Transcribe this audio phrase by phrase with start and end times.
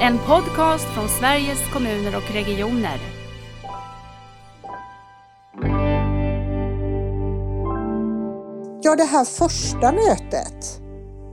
[0.00, 3.00] En podcast från Sveriges kommuner och regioner.
[8.82, 10.80] Ja, det här första mötet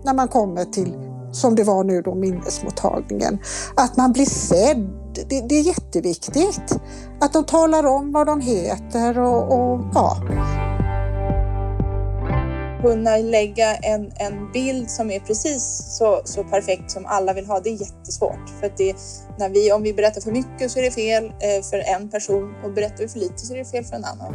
[0.04, 0.94] när man kommer till,
[1.32, 3.40] som det var nu då, minnesmottagningen,
[3.76, 4.90] att man blir sedd.
[5.30, 6.80] Det, det är jätteviktigt.
[7.22, 10.18] Att de talar om vad de heter och, och ja.
[12.86, 17.60] Kunna lägga en, en bild som är precis så, så perfekt som alla vill ha,
[17.60, 18.50] det är jättesvårt.
[18.60, 18.96] För att det,
[19.40, 22.56] när vi, om vi berättar för mycket så är det fel eh, för en person
[22.64, 24.34] och berättar vi för lite så är det fel för en annan.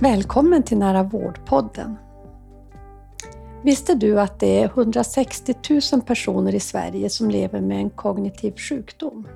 [0.00, 1.96] Välkommen till Nära vårdpodden.
[3.62, 5.54] Visste du att det är 160
[5.92, 9.28] 000 personer i Sverige som lever med en kognitiv sjukdom?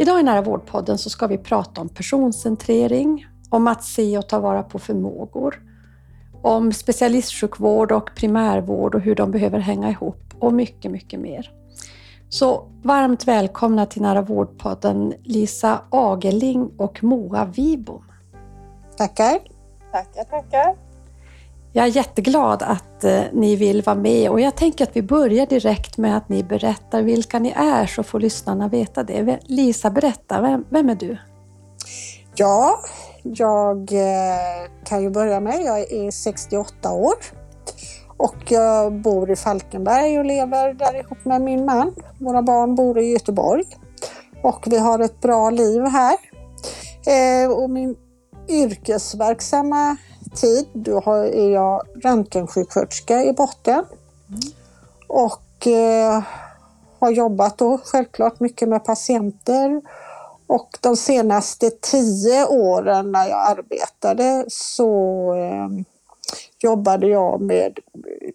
[0.00, 4.38] Idag i Nära vårdpodden så ska vi prata om personcentrering, om att se och ta
[4.38, 5.62] vara på förmågor,
[6.42, 11.50] om specialistsjukvård och primärvård och hur de behöver hänga ihop och mycket, mycket mer.
[12.28, 18.04] Så varmt välkomna till Nära vårdpodden Lisa Agerling och Moa Wibom.
[18.96, 19.38] Tackar.
[19.92, 20.87] Tackar, tackar.
[21.78, 25.46] Jag är jätteglad att eh, ni vill vara med och jag tänker att vi börjar
[25.46, 29.38] direkt med att ni berättar vilka ni är så får lyssnarna veta det.
[29.42, 31.18] Lisa, berätta, vem, vem är du?
[32.34, 32.80] Ja,
[33.22, 37.14] jag eh, kan ju börja med, jag är 68 år
[38.16, 41.94] och jag bor i Falkenberg och lever där ihop med min man.
[42.20, 43.64] Våra barn bor i Göteborg
[44.42, 46.16] och vi har ett bra liv här.
[47.06, 47.96] Eh, och min
[48.48, 49.96] yrkesverksamma
[50.28, 53.84] tid då är jag röntgensjuksköterska i botten.
[55.06, 56.22] Och eh,
[56.98, 59.82] har jobbat då självklart mycket med patienter.
[60.46, 65.84] Och de senaste tio åren när jag arbetade så eh,
[66.58, 67.78] jobbade jag med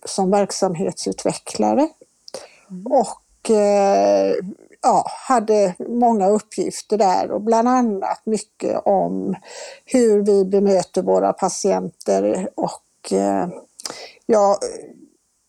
[0.05, 1.89] som verksamhetsutvecklare.
[2.69, 2.85] Mm.
[2.87, 4.35] Och eh,
[4.83, 9.35] ja, hade många uppgifter där och bland annat mycket om
[9.85, 13.47] hur vi bemöter våra patienter och eh,
[14.25, 14.57] ja,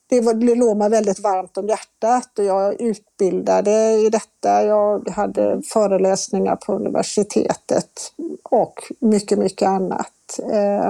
[0.06, 4.66] det, var, det låg mig väldigt varmt om hjärtat och jag utbildade i detta.
[4.66, 8.12] Jag hade föreläsningar på universitetet
[8.42, 10.40] och mycket, mycket annat.
[10.52, 10.86] Eh,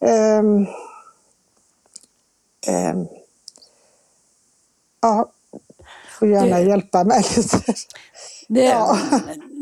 [0.00, 0.42] eh,
[2.68, 2.96] eh,
[5.00, 5.30] ja,
[6.18, 7.58] får gärna det, hjälpa mig lite.
[8.48, 8.98] Det, ja.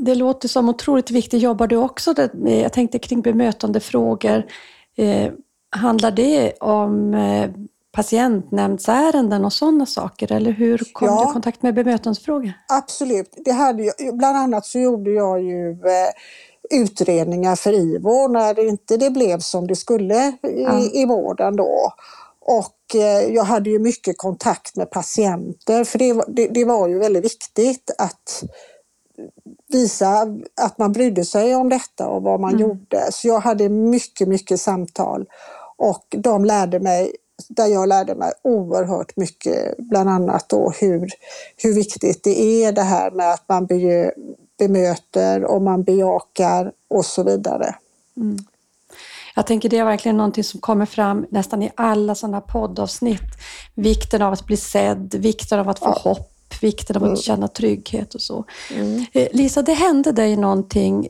[0.04, 1.42] det låter som otroligt viktigt.
[1.42, 4.46] Jobbar du också med, jag tänkte kring bemötandefrågor,
[4.96, 5.32] eh,
[5.70, 7.50] handlar det om eh,
[7.92, 10.32] patientnämndsärenden och sådana saker?
[10.32, 12.52] Eller hur kom ja, du i kontakt med bemötandefrågor?
[12.68, 13.34] Absolut.
[13.44, 18.66] Det hade jag, bland annat så gjorde jag ju eh, utredningar för IVO när det
[18.66, 20.80] inte det blev som det skulle i, ja.
[20.92, 21.92] i vården då.
[22.40, 22.73] Och
[23.28, 27.90] jag hade ju mycket kontakt med patienter för det, det, det, var ju väldigt viktigt
[27.98, 28.44] att
[29.68, 30.26] visa
[30.60, 32.62] att man brydde sig om detta och vad man mm.
[32.62, 33.12] gjorde.
[33.12, 35.26] Så jag hade mycket, mycket samtal
[35.76, 37.16] och de lärde mig
[37.48, 41.10] där jag lärde mig oerhört mycket, bland annat då hur,
[41.56, 43.68] hur viktigt det är det här med att man
[44.58, 47.74] bemöter och man bejakar och så vidare.
[48.16, 48.36] Mm.
[49.34, 53.20] Jag tänker det är verkligen någonting som kommer fram nästan i alla sådana poddavsnitt.
[53.74, 56.30] Vikten av att bli sedd, vikten av att få hopp,
[56.60, 57.16] vikten av att mm.
[57.16, 58.44] känna trygghet och så.
[58.74, 59.04] Mm.
[59.12, 61.08] Eh, Lisa, det hände dig någonting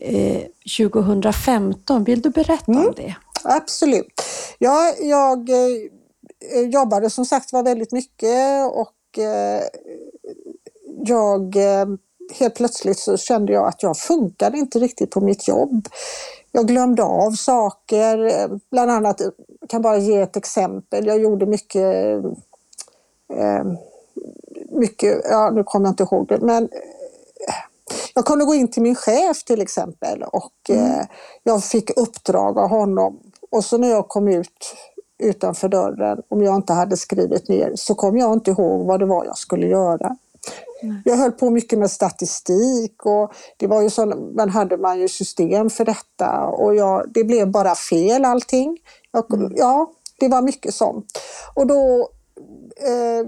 [0.79, 1.97] 2015.
[1.97, 2.87] Eh, Vill du berätta mm.
[2.87, 3.15] om det?
[3.45, 4.23] Absolut.
[4.59, 8.91] Ja, jag eh, jobbade som sagt var väldigt mycket och
[11.07, 11.57] jag
[12.33, 15.89] helt plötsligt så kände jag att jag funkade inte riktigt på mitt jobb
[16.57, 19.21] jag glömde av saker, bland annat,
[19.61, 22.25] jag kan bara ge ett exempel, jag gjorde mycket,
[23.35, 23.65] eh,
[24.69, 27.55] mycket, ja nu kommer jag inte ihåg det, men eh,
[28.15, 30.85] jag kunde gå in till min chef till exempel och mm.
[30.85, 31.07] eh,
[31.43, 33.19] jag fick uppdrag av honom
[33.51, 34.75] och så när jag kom ut
[35.19, 39.07] utanför dörren, om jag inte hade skrivit ner, så kom jag inte ihåg vad det
[39.07, 40.17] var jag skulle göra.
[41.05, 44.07] Jag höll på mycket med statistik och det var ju så,
[44.37, 48.79] man hade man ju system för detta och jag, det blev bara fel allting.
[49.13, 49.53] Jag, mm.
[49.57, 51.07] Ja, det var mycket sånt.
[51.55, 52.09] Och då
[52.77, 53.27] eh,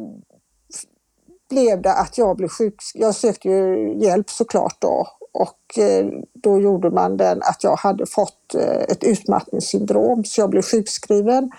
[1.49, 2.75] blev det att jag blev sjuk.
[2.95, 8.07] Jag sökte ju hjälp såklart då och eh, då gjorde man den att jag hade
[8.07, 11.51] fått eh, ett utmattningssyndrom så jag blev sjukskriven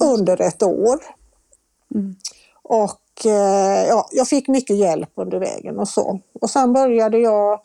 [0.00, 0.98] under ett år.
[1.94, 2.16] Mm.
[2.62, 3.01] Och
[3.88, 6.20] ja, jag fick mycket hjälp under vägen och så.
[6.40, 7.60] Och sen började jag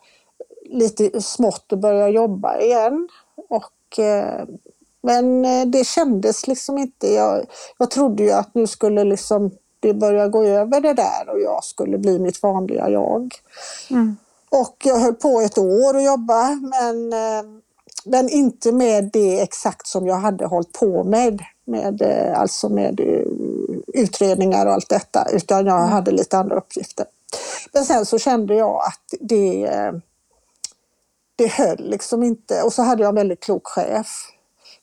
[0.70, 3.08] lite smått att börja jobba igen.
[3.48, 4.44] Och eh,
[5.00, 7.08] Men eh, det kändes liksom inte.
[7.08, 7.46] Jag,
[7.78, 9.50] jag trodde ju att nu skulle liksom
[9.80, 13.34] det börja gå över det där och jag skulle bli mitt vanliga jag.
[13.90, 14.16] Mm.
[14.50, 17.60] Och jag höll på ett år att jobba men, eh,
[18.04, 21.42] men inte med det exakt som jag hade hållit på med.
[21.68, 23.26] Med eh, alltså med eh,
[23.94, 25.90] utredningar och allt detta utan jag Mm.
[25.90, 27.06] hade lite andra uppgifter.
[27.72, 29.92] Men sen så kände jag att det, eh,
[31.36, 34.08] det höll liksom inte och så hade jag en väldigt klok chef.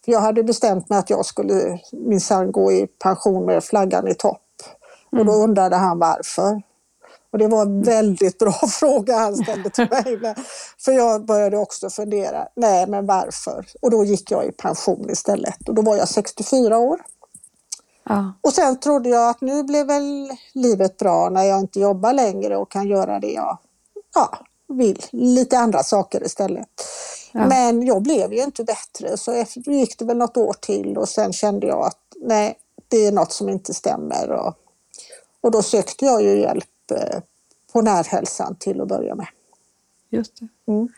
[0.05, 4.15] För jag hade bestämt mig att jag skulle minsann gå i pension med flaggan i
[4.15, 4.41] topp.
[5.11, 6.61] Och då undrade han varför.
[7.35, 10.35] Och det var en väldigt bra fråga han ställde till mig.
[10.77, 13.65] För jag började också fundera, nej men varför?
[13.81, 15.69] Och då gick jag i pension istället.
[15.69, 17.01] Och då var jag 64 år.
[18.03, 18.33] Ja.
[18.41, 22.57] Och sen trodde jag att nu blev väl livet bra när jag inte jobbar längre
[22.57, 23.57] och kan göra det jag
[24.15, 25.05] ja, vill.
[25.11, 26.69] Lite andra saker istället.
[27.31, 27.47] Ja.
[27.47, 31.09] Men jag blev ju inte bättre så efter, gick det väl något år till och
[31.09, 32.57] sen kände jag att nej,
[32.87, 34.31] det är något som inte stämmer.
[34.31, 34.53] Och,
[35.41, 36.65] och då sökte jag ju hjälp
[37.73, 39.27] på närhälsan till att börja med.
[40.09, 40.71] Just det.
[40.71, 40.89] Mm.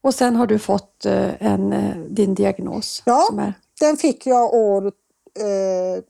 [0.00, 3.02] Och sen har du fått eh, en, eh, din diagnos.
[3.06, 3.28] Ja.
[3.38, 4.86] Är, Den fick jag år
[5.34, 6.02] eh,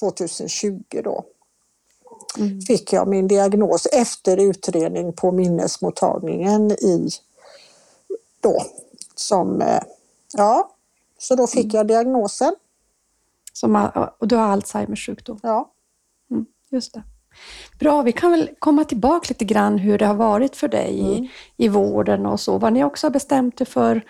[0.00, 1.24] 2020 då.
[2.38, 2.60] Mm.
[2.60, 7.08] Fick jag min diagnos efter utredning på minnesmottagningen i
[8.40, 8.62] då.
[9.14, 9.82] Som, eh,
[10.32, 10.70] ja,
[11.18, 11.48] så då Mm.
[11.48, 12.54] fick jag diagnosen.
[13.52, 15.40] som, och du har Alzheimers sjukdom.
[15.42, 15.70] Ja.
[16.30, 17.02] Mm, just det.
[17.78, 21.12] Bra, vi kan väl komma tillbaka lite grann hur det har varit för dig Mm.
[21.12, 24.02] i, i vården och så, vad ni också har bestämt er för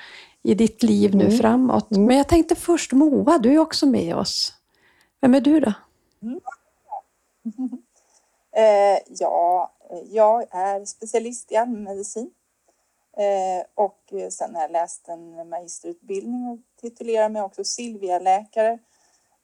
[0.43, 1.39] i ditt liv nu Mm.
[1.39, 1.91] framåt.
[1.91, 2.05] Mm.
[2.07, 4.55] Men jag tänkte först, Moa, du är också med oss.
[5.21, 5.73] Vem är du då?
[8.57, 9.73] Eh, ja,
[10.11, 12.31] jag är specialist i allmänmedicin.
[13.17, 18.79] Eh, och sen har jag läst en magisterutbildning och titulerar mig också Silvia-läkare.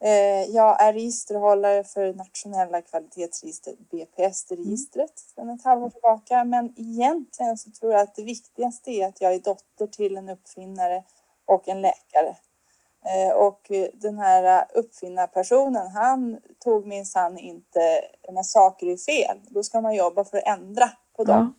[0.00, 6.44] Eh, jag är registerhållare för nationella kvalitetsregistret BPS-registret sedan ett halvår tillbaka.
[6.44, 10.28] Men egentligen så tror jag att det viktigaste är att jag är dotter till en
[10.28, 11.04] uppfinnare
[11.44, 12.36] och en läkare.
[13.04, 18.02] Eh, Och eh, den här uppfinnarpersonen, han tog minsann inte
[18.32, 19.40] när saker är fel.
[19.48, 21.54] Då ska man jobba för att ändra på dem.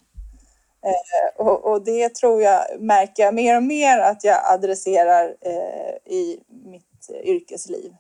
[1.36, 6.40] Och, och det tror jag, märker jag mer och mer att jag adresserar eh, i
[6.48, 7.96] mitt eh, yrkesliv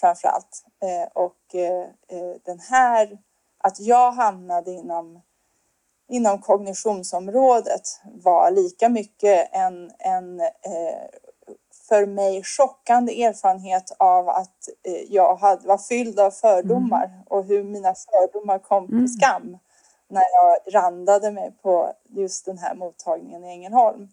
[0.00, 0.64] framför allt.
[0.82, 3.18] Eh, och eh, eh, den här,
[3.58, 5.20] att jag hamnade inom,
[6.08, 10.40] inom kognitionsområdet var lika mycket en, en
[11.88, 14.68] för mig chockande erfarenhet av att
[15.08, 19.04] jag hade, var fylld av fördomar och hur mina fördomar kom Mm.
[19.04, 19.58] på skam
[20.08, 24.08] när jag randade mig på just den här mottagningen i Ängelholm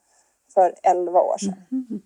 [0.54, 1.64] för 11 år sedan.
[1.70, 2.02] Mhm.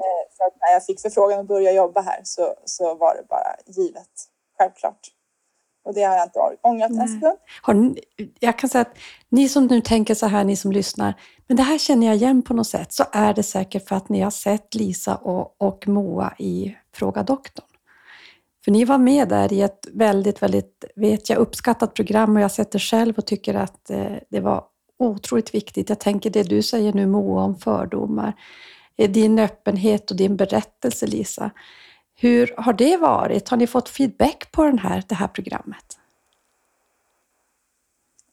[0.00, 3.24] Eh, För att när jag fick förfrågan att börja jobba här så, så var det
[3.28, 4.08] bara givet,
[4.58, 5.08] självklart.
[5.84, 7.98] Och det har jag inte ångrat en sekund.
[8.40, 8.96] Jag kan säga att
[9.28, 11.14] ni som nu tänker så här, ni som lyssnar,
[11.46, 14.08] men det här känner jag igen på något sätt, så är det säkert för att
[14.08, 17.66] ni har sett Lisa och, och Moa i Fråga doktorn.
[18.64, 22.44] För ni var med där i ett väldigt, väldigt, vet jag, uppskattat program och jag
[22.44, 24.64] har sett det själv och tycker att eh, det var
[24.98, 25.88] otroligt viktigt.
[25.88, 28.34] Jag tänker det du säger nu Moa om fördomar, eh,
[28.96, 31.50] din öppenhet och din berättelse Lisa.
[32.14, 33.48] Hur har det varit?
[33.48, 35.96] Har ni fått feedback på den här, det här programmet?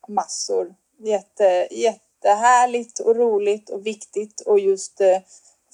[0.08, 0.76] massor.
[1.00, 5.18] Jätte, jättehärligt och roligt och viktigt och just eh,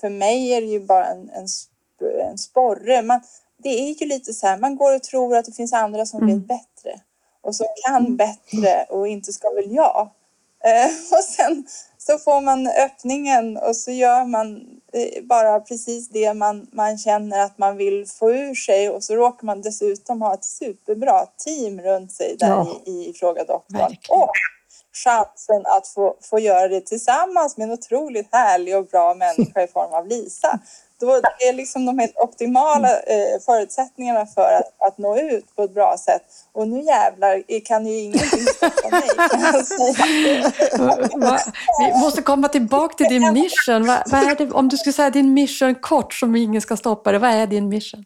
[0.02, 1.48] för mig är det ju bara en, en,
[2.30, 3.02] en sporre.
[3.02, 3.22] Man,
[3.58, 6.24] det är ju lite så här, man går och tror att det finns andra som
[6.24, 6.36] Mm.
[6.36, 7.00] vet bättre
[7.42, 10.10] och som kan bättre och inte ska väl jag.
[10.66, 10.86] Eh,
[11.18, 11.66] och sen
[11.98, 14.62] så får man öppningen och så gör man
[14.94, 19.16] eh, bara precis det man, man känner att man vill få ur sig och så
[19.16, 22.82] råkar man dessutom ha ett superbra team runt sig där Ja.
[22.86, 23.96] i, i Fråga doktorn.
[24.10, 24.32] Och
[25.06, 29.68] chansen att få, få göra det tillsammans med en otroligt härlig och bra människa i
[29.68, 30.60] form av Lisa.
[31.06, 35.64] Då är det liksom de helt optimala eh, förutsättningarna för att, att nå ut på
[35.64, 36.22] ett bra sätt.
[36.52, 39.10] Och nu jävlar kan ju ingenting stoppa mig.
[41.94, 43.88] vi måste komma tillbaka till din mission.
[43.88, 47.12] Va, vad är det, om du skulle säga din mission kort som ingen ska stoppa
[47.12, 48.06] det, vad är din mission?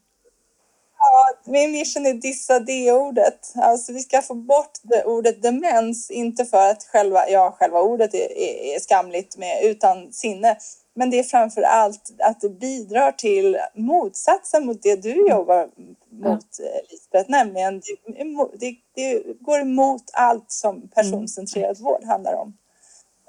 [1.00, 3.54] Ja, min mission är dissa det-ordet.
[3.56, 8.14] Alltså vi ska få bort det ordet demens, inte för att själva, ja, själva ordet
[8.14, 10.58] är, är, är skamligt med utan sinne.
[10.98, 15.70] Men det är framför allt att det bidrar till motsatsen mot det du jobbar
[16.10, 22.54] mot, eh, Lisbeth, nämligen det, det, det går emot allt som personcentrerad vård handlar om.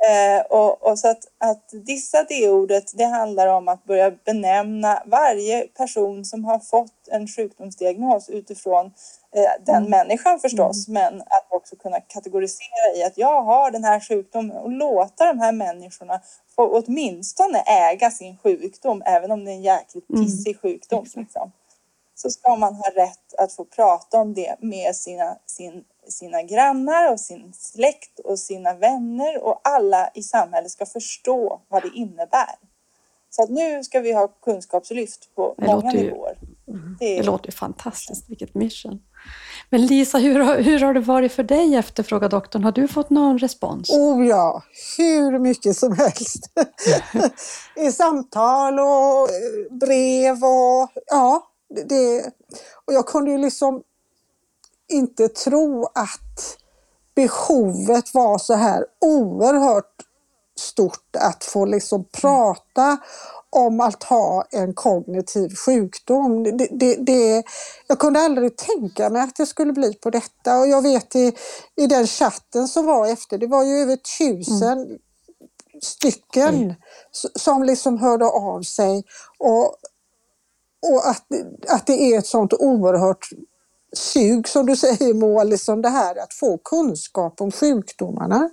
[0.00, 5.02] Eh, och, och, så att, att dissa det ordet, det handlar om att börja benämna
[5.06, 8.86] varje person som har fått en sjukdomsdiagnos utifrån
[9.34, 9.90] eh, den mm.
[9.90, 11.02] människan förstås, mm.
[11.02, 15.38] men att också kunna kategorisera i att jag har den här sjukdomen och låta de
[15.38, 16.20] här människorna
[16.56, 20.24] få åtminstone äga sin sjukdom, även om det är en jäkligt mm.
[20.24, 20.58] pissig mm.
[20.60, 21.06] sjukdom.
[21.14, 21.52] Liksom.
[22.14, 27.12] Så ska man ha rätt att få prata om det med sina, sin sina grannar
[27.12, 32.54] och sin släkt och sina vänner och alla i samhället ska förstå vad det innebär.
[33.30, 36.38] Så att nu ska vi ha kunskapslyft på det många ju, nivåer.
[36.68, 36.96] Mm.
[37.00, 39.02] det, det, låter ju fantastiskt, vilket mission.
[39.70, 42.64] Men Lisa, hur har, hur har det varit för dig efterfrågar doktorn?
[42.64, 43.90] Har du fått någon respons?
[43.90, 44.62] Oh ja,
[44.98, 46.50] hur mycket som helst.
[47.76, 51.42] I samtal och eh, brev och ja,
[51.88, 52.32] det,
[52.84, 53.82] och jag kunde ju liksom
[54.88, 56.58] inte tro att
[57.14, 59.94] behovet var så här oerhört
[60.58, 62.98] stort att få liksom prata
[63.50, 66.44] om att ha en kognitiv sjukdom.
[66.44, 67.44] Det, det, det,
[67.86, 71.32] jag kunde aldrig tänka mig att det skulle bli på detta och jag vet i,
[71.76, 74.98] i den chatten som var efter, det var ju över tusen mm.
[75.82, 76.74] stycken mm.
[77.34, 79.04] som liksom hörde av sig
[79.38, 79.64] och,
[80.92, 81.26] och att,
[81.68, 83.28] att det är ett sånt oerhört
[83.92, 88.50] sug som du säger Moa, liksom det här att få kunskap om sjukdomarna.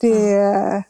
[0.00, 0.84] Det,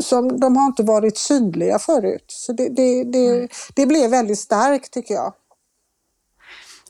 [0.00, 2.24] som, de har inte varit synliga förut.
[2.28, 5.32] Så det, det, det, det blev väldigt starkt tycker jag.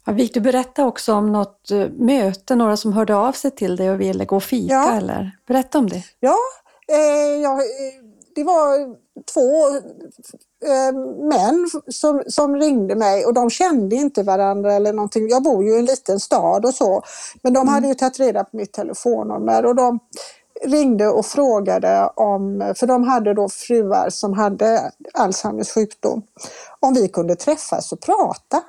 [0.04, 3.90] Ja, du berätta också om något eh, möte, några som hörde av sig till dig
[3.90, 4.92] och ville gå och fika ja.
[4.92, 5.38] eller?
[5.46, 6.04] Berätta om det.
[6.20, 6.36] Ja,
[6.92, 7.60] eh, ja
[8.38, 8.96] det var
[9.32, 9.76] två
[10.68, 10.92] eh,
[11.28, 15.28] män som, som ringde mig och de kände inte varandra eller någonting.
[15.28, 17.02] Jag bor ju i en liten stad och så.
[17.42, 17.74] Men de mm.
[17.74, 19.98] hade ju tagit reda på mitt telefonnummer och de
[20.64, 26.22] ringde och frågade om, för de hade då fruar som hade Alzheimers sjukdom,
[26.80, 28.62] om vi kunde träffas och prata.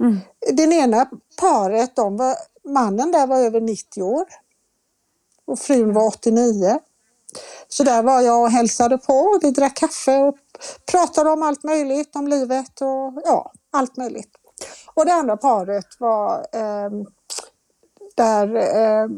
[0.00, 0.18] Mm.
[0.52, 1.06] Den ena
[1.40, 4.24] paret, de var, mannen där var över 90 år
[5.44, 6.78] och frun var 89.
[7.68, 9.38] Så där var jag och hälsade på.
[9.42, 10.36] Vi drack kaffe och
[10.90, 14.30] pratade om allt möjligt, om livet och ja, allt möjligt.
[14.94, 16.90] Och det andra paret var eh,
[18.14, 19.08] där eh,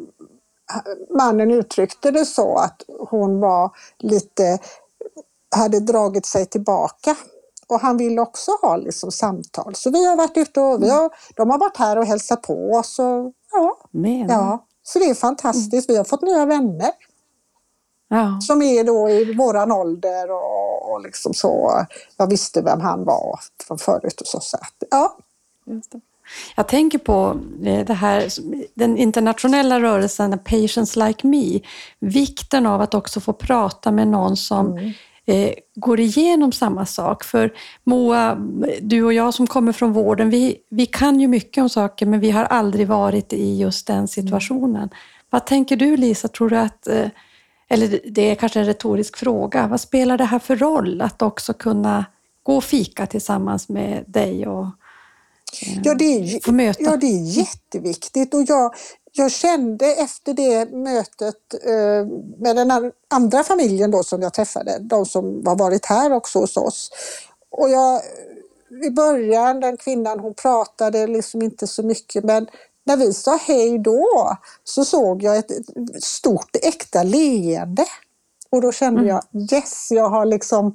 [1.10, 4.58] mannen uttryckte det så att hon var lite,
[5.56, 7.16] hade dragit sig tillbaka
[7.66, 9.74] och han ville också ha liksom samtal.
[9.74, 12.70] Så vi har varit ute och vi har, de har varit här och hälsat på
[12.70, 12.98] oss.
[12.98, 13.78] Och, ja,
[14.28, 15.90] ja, så det är fantastiskt.
[15.90, 16.90] Vi har fått nya vänner.
[18.14, 18.40] Ja.
[18.40, 21.86] Som är då i våran ålder och, och liksom så.
[22.16, 24.40] Jag visste vem han var från förut och så.
[24.40, 25.16] så att, ja.
[26.56, 28.28] Jag tänker på eh, det här,
[28.74, 31.60] den internationella rörelsen Patients Like Me.
[31.98, 34.92] Vikten av att också få prata med någon som mm.
[35.26, 37.24] eh, går igenom samma sak.
[37.24, 37.52] För
[37.84, 38.34] Moa,
[38.80, 42.20] du och jag som kommer från vården, vi, vi kan ju mycket om saker men
[42.20, 44.76] vi har aldrig varit i just den situationen.
[44.76, 44.90] Mm.
[45.30, 47.08] Vad tänker du Lisa, tror du att eh,
[47.74, 51.52] eller det är kanske en retorisk fråga, vad spelar det här för roll att också
[51.54, 52.04] kunna
[52.42, 54.64] gå och fika tillsammans med dig och
[55.62, 56.82] eh, ja, det är, få möta?
[56.82, 58.74] Ja, det är jätteviktigt och jag,
[59.12, 62.06] jag kände efter det mötet eh,
[62.38, 66.56] med den andra familjen då som jag träffade, de som har varit här också hos
[66.56, 66.90] oss.
[67.50, 68.00] Och jag,
[68.86, 72.46] I början, den kvinnan hon pratade liksom inte så mycket men
[72.84, 75.50] när vi sa hej då så såg jag ett
[76.00, 77.84] stort äkta leende.
[78.50, 79.08] Och då kände mm.
[79.08, 80.74] jag yes, jag har liksom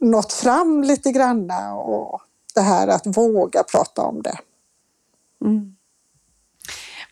[0.00, 2.20] nått fram lite granna och
[2.54, 4.38] det här att våga prata om det.
[5.44, 5.76] Mm.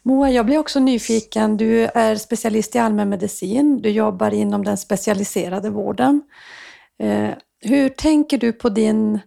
[0.03, 1.57] Moa, jag blir också nyfiken.
[1.57, 3.83] Du är specialist i allmänmedicin.
[3.83, 6.23] Du jobbar inom den specialiserade vården.
[6.99, 9.21] Eh, hur tänker du på din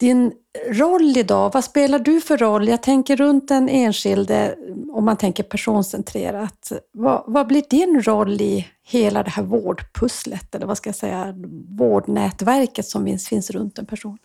[0.00, 0.32] din
[0.68, 2.68] roll idag, vad spelar du för roll?
[2.68, 4.56] Jag tänker runt den enskilde,
[4.92, 6.72] om man tänker personcentrerat.
[6.92, 11.34] Vad, vad blir din roll i hela det här vårdpusslet, eller vad ska jag säga,
[11.78, 14.18] vårdnätverket som finns, finns runt en person?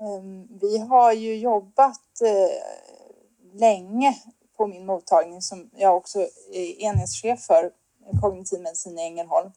[0.00, 4.14] Ehm, vi har ju jobbat eh, länge
[4.56, 6.18] på min mottagning som jag också
[6.52, 7.70] är enhetschef för,
[8.20, 9.50] kognitiv medicin i Ängelholm.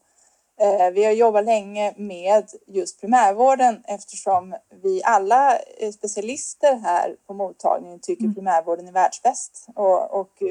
[0.60, 5.58] Eh, vi har jobbat länge med just primärvården eftersom vi alla
[5.94, 8.34] specialister här på mottagningen tycker mm.
[8.34, 10.42] primärvården är världsbäst och, och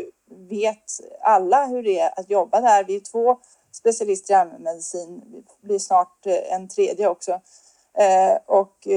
[0.50, 0.84] vet
[1.22, 2.84] alla hur det är att jobba där.
[2.84, 3.38] Vi är två
[3.72, 5.22] specialister i allmänmedicin,
[5.62, 7.32] vi blir snart eh, en tredje också.
[7.98, 8.88] Eh, och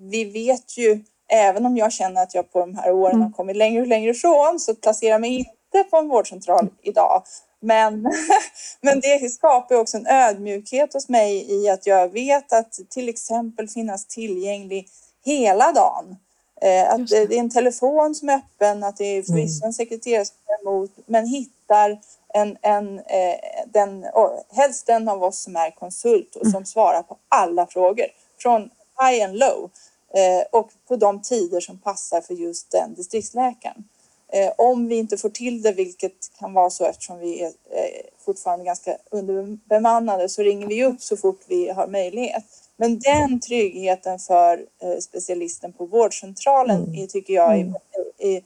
[0.00, 3.32] vi vet ju, även om jag känner att jag på de här åren har mm.
[3.32, 7.22] kommit längre och längre ifrån så placerar mig inte på en vårdcentral idag
[7.60, 8.02] Men,
[8.80, 13.68] men det skapar också en ödmjukhet hos mig i att jag vet att till exempel
[13.68, 14.88] finnas tillgänglig
[15.24, 16.16] hela dagen.
[16.62, 17.26] Eh, att det.
[17.26, 17.34] det.
[17.34, 19.66] är en telefon som är öppen, att det är förvisso mm.
[19.66, 22.00] en sekreterare som tar emot, men hittar
[22.34, 23.36] en, en, eh,
[23.66, 24.06] den,
[24.50, 26.66] helst den av oss som är konsult och som mm.
[26.66, 28.06] svarar på alla frågor
[28.38, 28.70] från
[29.00, 29.70] high and low
[30.14, 33.84] eh, och på de tider som passar för just den distriktsläkaren.
[34.32, 38.06] Eh, om vi inte får till det, vilket kan vara så eftersom vi är eh,
[38.18, 42.44] fortfarande ganska underbemannade, så ringer vi upp så fort vi har möjlighet.
[42.76, 46.94] Men den tryggheten för eh, specialisten på vårdcentralen mm.
[47.02, 47.74] är, tycker jag är, mm.
[48.18, 48.42] är,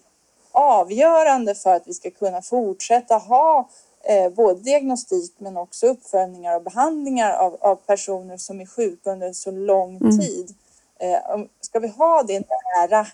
[0.52, 3.68] avgörande för att vi ska kunna fortsätta ha
[4.36, 9.50] både diagnostik men också uppföljningar och behandlingar av, av personer som är sjuka under så
[9.50, 10.18] lång mm.
[10.18, 10.54] tid.
[10.98, 13.06] Eh, ska vi ha det nära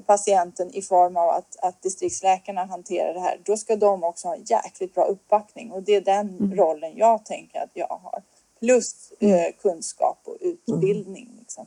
[0.00, 4.34] patienten i form av att, att distriktsläkarna hanterar det här, då ska de också ha
[4.34, 6.56] en jäkligt bra uppbackning och det är den mm.
[6.56, 8.22] rollen jag tänker att jag har.
[8.58, 9.34] Plus mm.
[9.34, 11.28] eh, kunskap och utbildning.
[11.38, 11.66] Liksom.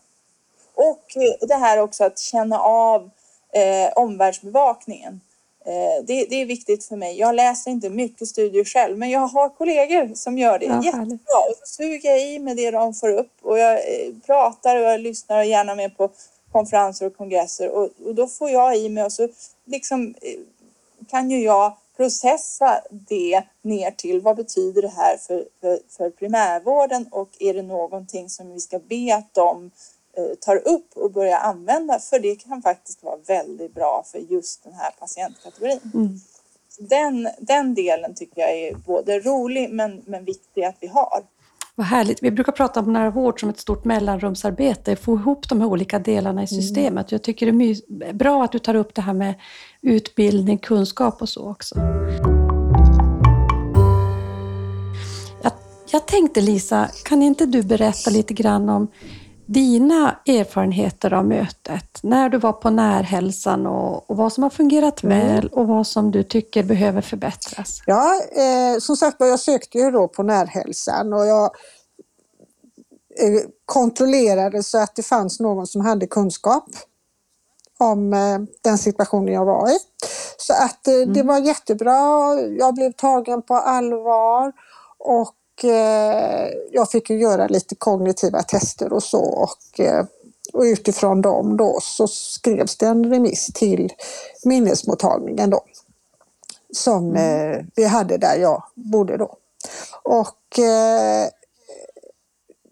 [0.74, 3.10] Och eh, det här också att känna av
[3.54, 5.22] eh, omvärldsbevakningen.
[5.66, 7.20] Eh, det, det, är viktigt för mig.
[7.20, 11.38] Jag läser inte mycket studier själv, men jag har kollegor som gör det ja, jättebra.
[11.50, 14.82] Och så suger jag i med det de får upp och jag eh, pratar och
[14.82, 16.10] jag lyssnar gärna med på
[16.58, 19.28] konferenser och kongresser och, och då får jag i mig och så
[19.66, 20.40] liksom eh,
[21.08, 27.08] kan ju jag processa det ner till vad betyder det här för, för, för primärvården
[27.12, 29.72] och är det någonting som vi ska be att de
[30.18, 34.64] eh, tar upp och börjar använda för det kan faktiskt vara väldigt bra för just
[34.64, 35.80] den här patientkategorin.
[35.94, 36.20] Mm.
[36.80, 41.24] Den, den delen tycker jag är både rolig men, men viktig att vi har.
[41.80, 42.24] Vad härligt.
[42.24, 46.00] Vi brukar prata om nära vård som ett stort mellanrumsarbete, få ihop de här olika
[46.00, 46.62] delarna i mm.
[46.62, 47.12] systemet.
[47.12, 49.36] Jag tycker det är bra att du tar upp det här med
[49.82, 51.76] utbildning, kunskap och så också.
[55.42, 55.52] Jag,
[55.92, 58.88] jag tänkte Lisa, kan inte du berätta lite grann om
[59.48, 65.04] dina erfarenheter av mötet, när du var på närhälsan och, och vad som har fungerat
[65.04, 65.20] mm.
[65.20, 67.82] väl och vad som du tycker behöver förbättras?
[67.86, 71.50] Ja, eh, som sagt jag sökte ju då på närhälsan och jag
[73.20, 76.70] eh, kontrollerade så att det fanns någon som hade kunskap
[77.78, 79.78] om eh, den situationen jag var i.
[80.38, 81.14] Så att eh, mm.
[81.14, 82.34] det var jättebra.
[82.40, 84.52] Jag blev tagen på allvar
[84.98, 85.34] och
[86.72, 89.80] jag fick ju göra lite kognitiva tester och så och,
[90.54, 93.94] och utifrån dem då så skrevs det en remiss till
[94.44, 95.62] minnesmottagningen då
[96.74, 97.66] som mm.
[97.76, 99.38] Vi hade där jag bodde då.
[100.04, 100.60] Och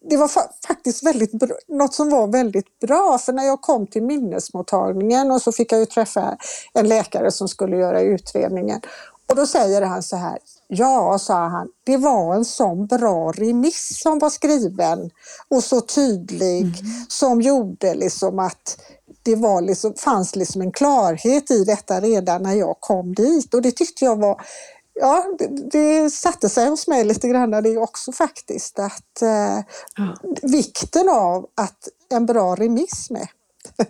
[0.10, 0.32] det var
[0.68, 3.18] faktiskt väldigt bra, något som var väldigt bra.
[3.18, 6.38] För när jag kom till minnesmottagningen och så fick jag ju träffa
[6.74, 8.82] en läkare som skulle göra utredningen.
[9.30, 10.38] Och då säger han så här,
[10.68, 15.10] Ja, sa han, det var en sån bra remiss som var skriven
[15.48, 16.76] och så tydlig mm.
[17.10, 18.78] som gjorde liksom att
[19.24, 23.54] det var liksom, fanns liksom en klarhet i detta redan när jag kom dit.
[23.54, 24.42] Och det tyckte jag var
[25.00, 29.60] Ja, det, det satte sig hos mig lite grann det också faktiskt att eh,
[29.96, 30.16] ja.
[30.42, 33.28] vikten av att en bra remiss med.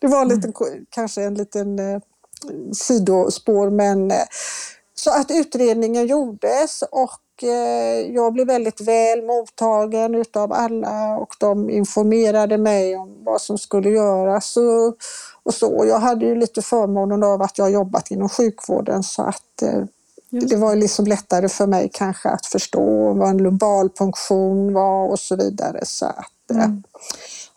[0.00, 0.86] det var en liten, mm.
[0.90, 2.00] kanske en liten eh,
[2.72, 4.24] sidospår men eh,
[4.94, 11.70] så att utredningen gjordes och eh, jag blev väldigt väl mottagen utav alla och de
[11.70, 14.96] informerade mig om vad som skulle göras och,
[15.42, 15.84] och så.
[15.88, 19.62] Jag hade ju lite förmånen av att jag jobbat inom sjukvården så att
[20.36, 25.08] eh, det var liksom lättare för mig kanske att förstå vad en lumbal funktion var
[25.08, 25.84] och så vidare.
[25.84, 26.82] Så att, eh, mm.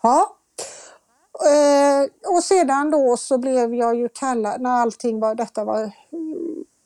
[0.02, 0.34] ja.
[2.28, 5.92] Och sedan då så blev jag ju kallad, när allting var, detta var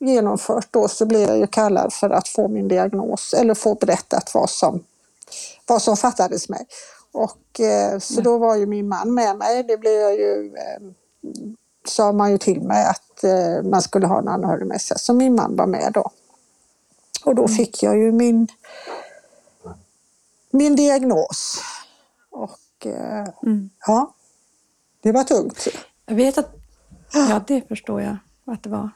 [0.02, 4.34] genomfört då så blev jag ju kallad för att få min diagnos eller få berättat
[4.34, 4.84] vad som,
[5.66, 6.66] vad som fattades mig.
[7.12, 9.62] Och eh, så då var ju min man med mig.
[9.62, 10.82] Det blev jag ju, eh,
[11.84, 14.98] sa man ju till mig att eh, man skulle ha en anhörig med sig.
[14.98, 16.10] Så min man var med då.
[17.24, 17.56] Och då mm.
[17.56, 18.48] fick jag ju min,
[20.50, 21.60] min diagnos.
[22.30, 23.70] Och eh, mm.
[23.86, 24.14] ja,
[25.00, 25.68] det var tungt.
[26.06, 26.54] Jag vet att,
[27.12, 28.16] ja det förstår jag
[28.46, 28.90] att det var.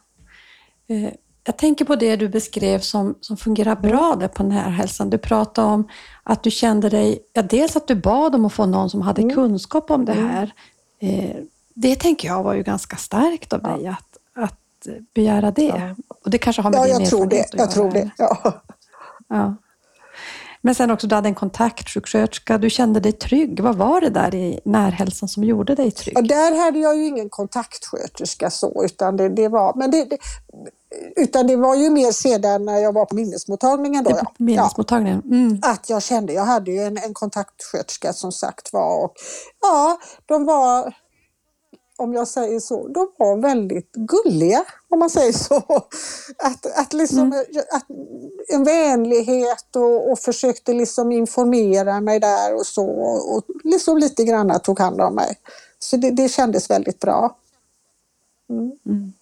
[0.87, 1.13] Eh,
[1.45, 5.11] jag tänker på det du beskrev som, som fungerar bra där på närhälsan.
[5.11, 5.89] Du pratade om
[6.23, 9.23] att du kände dig, ja, dels att du bad om att få någon som hade
[9.23, 9.35] mm.
[9.35, 10.29] kunskap om det mm.
[10.29, 10.55] här.
[10.99, 11.37] Eh,
[11.77, 15.95] det tänker jag var ju ganska starkt av dig att, att begära det.
[16.25, 17.47] Och det kanske har med ja, din jag tror det.
[17.53, 18.11] Jag tror det.
[18.19, 18.63] Ja.
[19.29, 19.55] ja.
[20.61, 23.61] Men sen också, du hade en kontaktsjuksköterska, du kände dig trygg.
[23.61, 26.19] Vad var det där i närhälsan som gjorde dig trygg?
[26.19, 29.75] Ja, där hade jag ju ingen kontaktsköterska så, utan det, det var...
[29.75, 30.19] Men det, det,
[31.17, 34.05] utan det var ju mer sedan när jag var på minnesmottagningen.
[34.05, 34.33] Då, ja.
[34.39, 35.23] minnesmottagningen.
[35.25, 35.59] Mm.
[35.63, 39.05] Att jag kände, jag hade ju en, en kontaktsköterska som sagt var.
[39.05, 39.15] Och,
[39.61, 40.95] ja, de var
[41.97, 45.57] om jag säger så, de var väldigt gulliga, om man säger så.
[46.39, 47.45] Att, att, liksom, mm.
[47.71, 47.87] att
[48.49, 52.87] en vänlighet och, och försökte liksom informera mig där och så.
[53.37, 55.39] Och liksom lite grann tog hand om mig.
[55.79, 57.37] Så det, det kändes väldigt bra.
[58.51, 58.73] Mm.
[58.87, 59.13] Mm.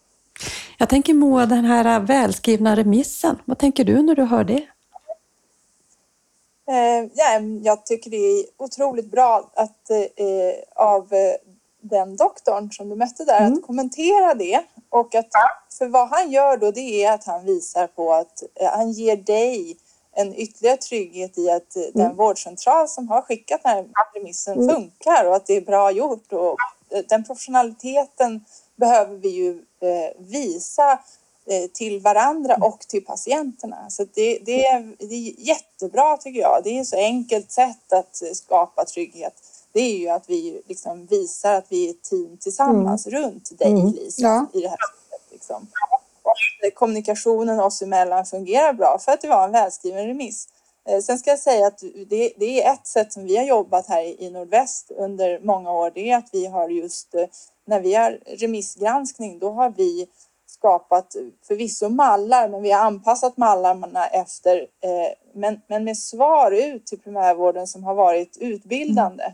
[0.78, 4.66] Jag tänker Moa, den här välskrivna remissen, vad tänker du när du hör det?
[6.68, 11.08] Eh, ja, jag tycker det är otroligt bra att eh, av
[11.84, 13.52] den doktorn som du mötte där, mm.
[13.52, 14.60] att kommentera det.
[14.90, 15.26] Och att,
[15.78, 19.16] för vad han gör då, det är att han visar på att eh, han ger
[19.16, 19.76] dig
[20.12, 21.90] en ytterligare trygghet i att mm.
[21.94, 24.74] den vårdcentral som har skickat den här remissen mm.
[24.74, 26.32] funkar och att det är bra gjort.
[26.32, 26.56] Och
[26.90, 28.44] eh, den professionaliteten
[28.76, 30.98] behöver vi ju eh, visa
[31.72, 33.90] till varandra och till patienterna.
[33.90, 36.60] Så det, det, är, det är jättebra tycker jag.
[36.64, 39.34] Det är ett så enkelt sätt att skapa trygghet
[39.74, 43.20] det är ju att vi liksom visar att vi är ett team tillsammans mm.
[43.22, 43.86] runt dig mm.
[43.86, 44.46] Lisa ja.
[44.52, 44.76] i det här
[45.10, 45.32] sättet.
[45.32, 45.66] Liksom.
[46.22, 50.48] Och kommunikationen oss emellan fungerar bra för att det var en välskriven remiss.
[50.88, 53.86] Eh, sen ska jag säga att det, det, är ett sätt som vi har jobbat
[53.86, 55.92] här i Nordväst under många år.
[55.94, 57.26] Det är att vi har just eh,
[57.64, 60.06] när vi har remissgranskning, då har vi
[60.46, 66.86] skapat förvisso mallar, men vi har anpassat mallarna efter, eh, men, men med svar ut
[66.86, 69.24] till primärvården som har varit utbildande.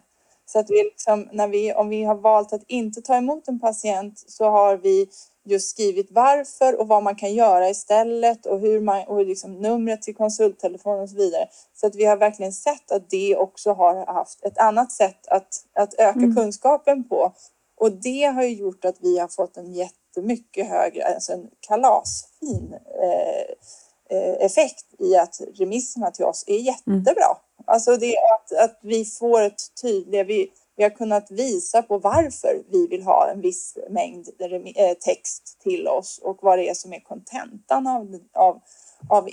[0.51, 0.53] Mm.
[0.53, 3.61] Så att vi liksom, när vi, om vi har valt att inte ta emot en
[3.61, 5.09] patient så har vi
[5.45, 10.03] just skrivit varför och vad man kan göra istället och hur man och liksom numret
[10.03, 11.49] till konsulttelefonen och så vidare.
[11.75, 15.49] Så att vi har verkligen sett att det också har haft ett annat sätt att,
[15.75, 16.37] att öka mm.
[16.37, 17.33] kunskapen på.
[17.77, 22.75] Och det har ju gjort att vi har fått en jättemycket högre, alltså en kalasfin
[23.03, 27.27] eh, eh effekt i att remisserna till oss är jättebra.
[27.27, 27.50] Mm.
[27.70, 32.62] Alltså det att, att vi får ett tydligt, vi, vi har kunnat visa på varför
[32.70, 34.28] vi vill ha en viss mängd
[34.76, 38.61] eh, text till oss och vad det är som är kontentan av, av,
[39.09, 39.30] av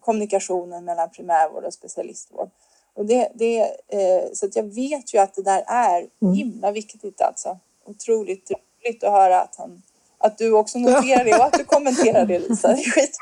[0.00, 2.50] kommunikationen mellan primärvård och specialistvård.
[2.94, 6.34] Och det, det, eh, så att jag vet ju att det där är mm.
[6.34, 7.58] himla viktigt alltså.
[7.84, 9.82] Otroligt roligt att höra att, han,
[10.18, 12.68] att du också noterar det och att du kommenterar det Lisa.
[12.68, 13.16] Det är skit.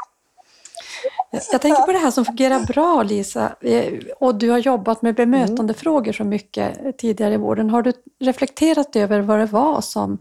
[1.30, 5.14] Jag tänker på det här som fungerar bra Lisa, eh, och du har jobbat med
[5.14, 7.70] bemötandefrågor så mycket tidigare i vården.
[7.70, 10.18] Har du reflekterat över vad det var som,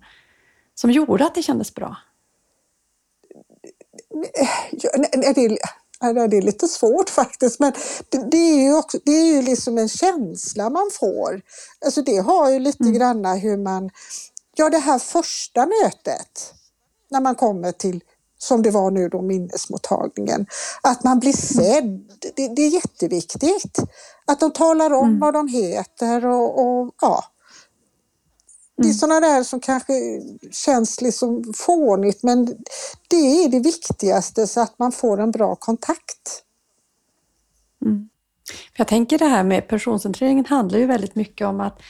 [0.75, 1.97] som gjorde att det kändes bra?
[4.71, 7.73] Ja, det, är, det är lite svårt faktiskt, men
[8.09, 11.41] det, det, är ju också, det är ju liksom en känsla man får.
[11.85, 12.93] Alltså det har ju lite mm.
[12.93, 13.89] granna hur man...
[14.55, 16.53] Ja, det här första mötet
[17.09, 18.03] när man kommer till
[18.37, 20.45] som det var nu då, minnesmottagningen.
[20.83, 23.79] Att man blir sedd, det, det är jätteviktigt.
[24.25, 25.19] Att de talar om mm.
[25.19, 27.23] vad de heter och, och ja.
[28.77, 28.97] Det är mm.
[28.97, 29.93] sådana där som kanske
[30.51, 32.45] känns liksom fånigt men
[33.07, 36.43] det är det viktigaste så att man får en bra kontakt.
[37.85, 38.09] Mm.
[38.77, 41.81] Jag tänker det här med personcentreringen handlar ju väldigt mycket om att,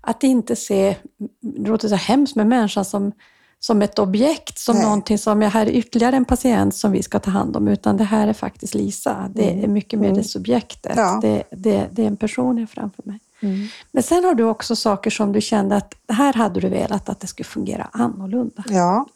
[0.00, 0.96] att inte se,
[1.40, 3.12] det låter så hemskt, med människan som
[3.60, 4.84] som ett objekt, som Nej.
[4.84, 7.96] någonting som, jag här är ytterligare en patient som vi ska ta hand om, utan
[7.96, 9.30] det här är faktiskt Lisa.
[9.34, 9.64] Det mm.
[9.64, 10.18] är mycket mer mm.
[10.18, 10.92] det subjektet.
[10.96, 11.18] Ja.
[11.22, 13.20] Det, det, det, är en person jag framför mig.
[13.42, 13.66] Mm.
[13.92, 17.20] Men sen har du också saker som du kände att här hade du velat att
[17.20, 18.64] det skulle fungera annorlunda.
[18.68, 19.06] Ja,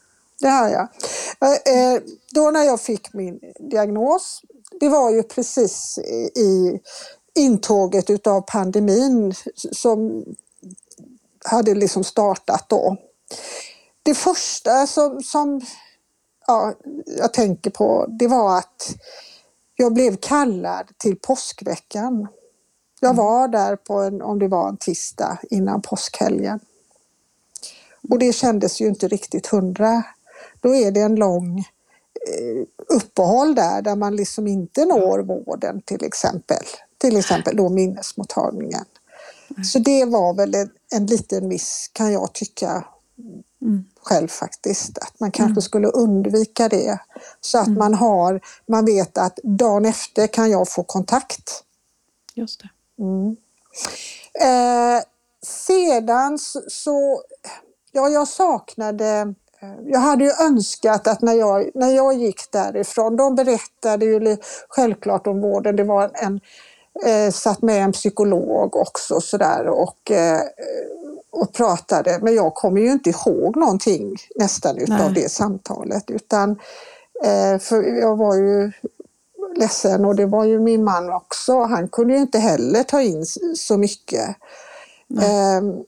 [0.40, 0.88] det har jag.
[1.50, 2.00] Eh,
[2.34, 4.42] då när jag fick min diagnos,
[4.80, 5.98] det var ju precis
[6.36, 6.80] i
[7.34, 9.34] intåget utav pandemin
[9.72, 10.24] som
[11.44, 12.96] hade liksom startat då
[14.04, 15.60] det första som, som
[16.46, 16.74] ja,
[17.06, 18.94] jag tänker på det var att
[19.76, 22.28] jag blev kallad till påskveckan.
[23.00, 23.24] Jag mm.
[23.24, 26.60] var där på en, om det var en tisdag innan påskhelgen.
[28.10, 30.02] Och det kändes ju inte riktigt hundra.
[30.60, 36.04] Då är det en lång eh, uppehåll där, där man liksom inte når vården till
[36.04, 36.64] exempel.
[36.98, 38.84] Till exempel då minnesmottagningen.
[39.50, 39.64] Mm.
[39.64, 42.84] Så det var väl en, en liten miss kan jag tycka
[43.62, 43.84] mm.
[44.04, 44.98] Själv faktiskt.
[44.98, 45.62] Att man kanske mm.
[45.62, 46.98] skulle undvika det.
[47.40, 47.78] Så att mm.
[47.78, 51.62] man har, man vet att dagen efter kan jag få kontakt.
[52.34, 52.68] Just det.
[53.02, 53.36] Mm.
[54.40, 55.02] Eh,
[55.42, 56.38] sedan
[56.68, 57.22] så,
[57.92, 63.16] ja jag saknade eh, jag hade ju önskat att när jag, när jag gick därifrån,
[63.16, 64.36] de berättade ju
[64.68, 66.40] självklart om vården, det var en,
[67.06, 70.40] eh, satt med en psykolog också sådär och, eh,
[71.30, 72.18] och pratade.
[72.22, 75.22] Men jag kommer ju inte ihåg någonting nästan utav Nej.
[75.22, 76.50] det samtalet utan
[77.24, 78.72] eh, för jag var ju
[79.56, 81.62] ledsen och det var ju min man också.
[81.62, 83.26] Han kunde ju inte heller ta in
[83.56, 84.36] så mycket.
[85.22, 85.84] Ehm,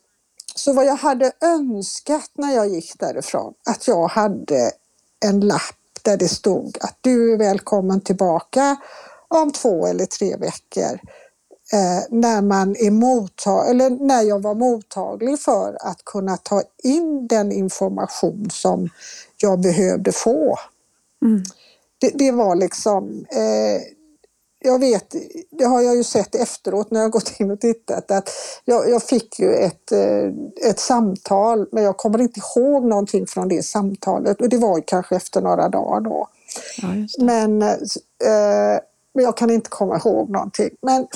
[0.55, 4.71] så vad jag hade önskat när jag gick därifrån, att jag hade
[5.25, 8.77] en lapp där det stod att du är välkommen tillbaka
[9.29, 11.01] om två eller tre veckor.
[11.73, 17.27] Eh, när man är mottag eller när jag var mottaglig för att kunna ta in
[17.27, 18.89] den information som
[19.37, 20.59] jag behövde få.
[21.23, 21.43] Mm.
[21.99, 23.83] Det, det var liksom, eh,
[24.59, 25.15] jag vet,
[25.51, 28.31] det har jag ju sett efteråt när jag gått in och tittat, att
[28.65, 30.31] jag, jag fick ju ett, eh,
[30.71, 34.83] ett samtal, men jag kommer inte ihåg någonting från det samtalet och det var ju
[34.87, 36.29] kanske efter några dagar då.
[36.83, 36.89] Ja.
[37.25, 38.79] Men, eh,
[39.17, 40.71] men jag kan inte komma ihåg någonting.
[40.83, 41.07] Men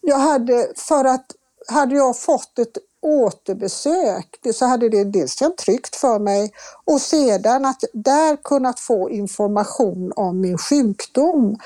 [0.00, 1.26] jag hade, för att
[1.68, 6.52] hade jag fått ett återbesök så hade det dels känts tryggt för mig
[6.84, 11.58] och sedan att där kunnat få information om min sjukdom.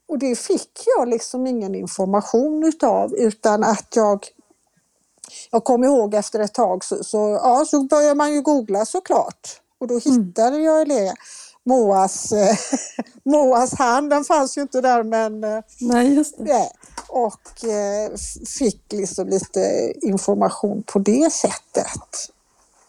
[0.09, 4.25] och det fick jag liksom ingen information utav utan att jag
[5.51, 9.61] jag kommer ihåg efter ett tag så, så, ja, så började man ju googla såklart.
[9.79, 11.13] Och då hittade jag det.
[11.63, 12.57] Moas, eh,
[13.25, 16.69] Moas hand, den fanns ju inte där men eh, Nej, just det.
[17.07, 18.11] Och eh,
[18.59, 22.29] fick liksom lite information på det sättet.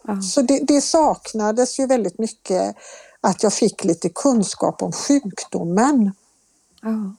[0.03, 0.21] Ja.
[0.23, 2.77] Så det, det saknades ju väldigt mycket
[3.21, 6.13] att jag fick lite kunskap om sjukdomen.
[6.83, 7.15] Ja.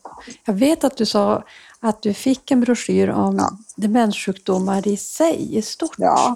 [0.45, 1.43] Jag vet att du sa
[1.79, 3.49] att du fick en broschyr om Ja.
[3.75, 5.95] demenssjukdomar i sig, i stort.
[5.97, 6.35] Ja,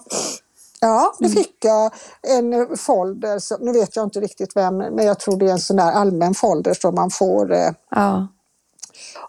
[0.80, 1.92] ja det fick jag.
[2.28, 5.78] En folder, nu vet jag inte riktigt vem, men jag tror det är en sån
[5.78, 7.54] där allmän folder som man får.
[7.54, 8.28] eh, Ja.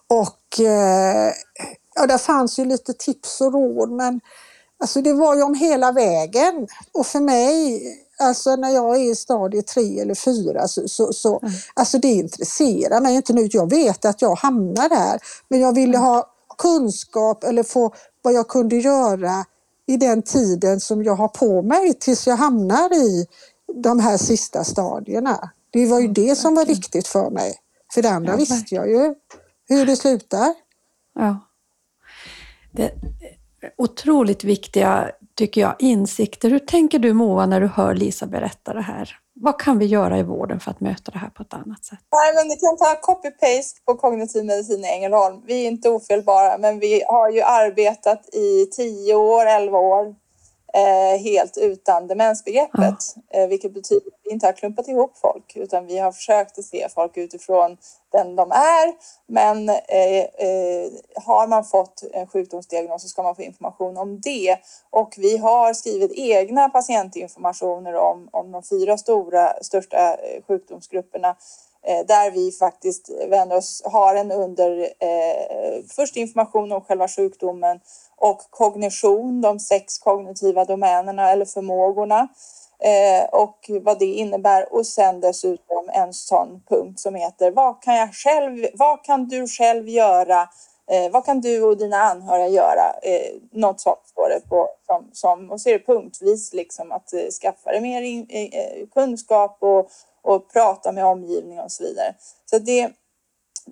[0.08, 1.32] Och eh,
[1.94, 4.20] ja, där fanns ju lite tips och råd men
[4.80, 6.68] alltså det var ju om hela vägen.
[6.92, 7.82] Och för mig,
[8.18, 11.40] alltså när jag är i stadie tre eller fyra så, så, så
[11.74, 13.48] alltså det intresserar mig inte nu.
[13.52, 18.48] Jag vet att jag hamnar där men jag ville ha kunskap eller få vad jag
[18.48, 19.44] kunde göra
[19.86, 23.26] i den tiden som jag har på mig tills jag hamnar i
[23.82, 25.50] de här sista stadierna.
[25.70, 27.54] Det var ju det som var viktigt för mig.
[27.94, 29.14] För det andra Ja, visste jag ju
[29.68, 30.54] hur det slutar.
[31.14, 31.40] Ja.
[32.72, 32.92] Det
[33.76, 36.50] otroligt viktiga, tycker jag, insikter.
[36.50, 39.16] Hur tänker du Moa när du hör Lisa berätta det här?
[39.40, 41.98] Vad kan vi göra i vården för att möta det här på ett annat sätt?
[42.12, 45.42] Nej, men ni kan ta copy-paste på kognitiv medicin i Ängelholm.
[45.46, 50.14] Vi är inte ofelbara, men vi har ju arbetat i 10 år, 11 år
[51.18, 53.14] helt utan demensbegreppet.
[53.30, 56.64] Eh, vilket betyder att vi inte har klumpat ihop folk, utan vi har försökt att
[56.64, 57.76] se folk utifrån
[58.12, 58.94] den de är.
[59.26, 64.56] Men eh, eh, har man fått en sjukdomsdiagnos så ska man få information om det.
[64.90, 71.36] Och vi har skrivit egna patientinformationer om, om de fyra stora, största eh, sjukdomsgrupperna
[71.82, 77.80] eh, där vi faktiskt vänder oss, har en under eh, först information om själva sjukdomen
[78.16, 82.28] och kognition, de sex kognitiva domänerna eller förmågorna
[82.78, 87.96] eh, och vad det innebär och sen dessutom en sån punkt som heter vad kan
[87.96, 90.48] jag själv, vad kan du själv göra
[90.90, 92.94] eh, vad kan du och dina anhöriga göra?
[93.02, 97.12] Eh, något sånt står det på som, som och så är det punktvis liksom att
[97.12, 98.26] eh, skaffa dig mer in,
[98.94, 99.90] kunskap och,
[100.22, 102.14] och prata med omgivningen och så vidare.
[102.50, 102.90] Så det,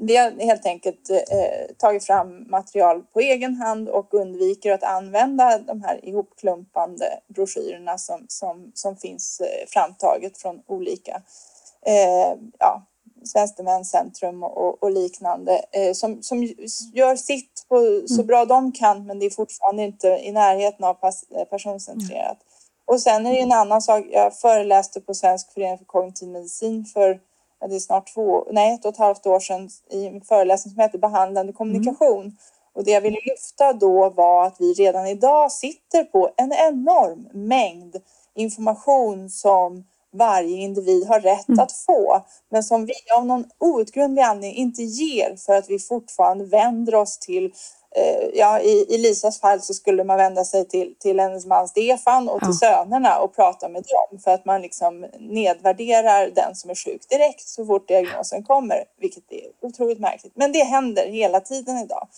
[0.00, 5.59] vi har helt enkelt eh, tagit fram material på egen hand och undviker att använda
[5.59, 11.22] de här ihopklumpande broschyrerna som, som, som finns eh, framtaget från olika
[11.87, 12.83] eh, ja,
[13.24, 16.42] Svenskt Demenscentrum och, och liknande eh, som, som
[16.92, 20.94] gör sitt på så bra de kan men det är fortfarande inte i närheten av
[20.94, 22.38] pas, eh, personcentrerat.
[22.87, 26.85] Och sen är det en annan sak, jag föreläste på Svensk förening för kognitiv medicin
[26.85, 27.20] för
[27.68, 30.83] det är snart två, nej ett och ett halvt år sedan i en föreläsning som
[30.83, 32.37] heter behandlande kommunikation.
[32.74, 37.29] Och det jag ville lyfta då var att vi redan idag sitter på en enorm
[37.33, 37.96] mängd
[38.35, 44.57] information som varje individ har rätt att få, men som vi av någon outgrundlig anledning
[44.57, 47.53] inte ger för att vi fortfarande vänder oss till
[48.35, 52.28] ja, i, i Lisas fall så skulle man vända sig till, till hennes man Stefan
[52.28, 52.85] och till Ja.
[52.85, 57.48] sönerna och prata med dem för att man liksom nedvärderar den som är sjuk direkt
[57.48, 60.33] så fort diagnosen kommer, vilket är otroligt märkligt.
[60.37, 62.09] Men det händer hela tiden idag.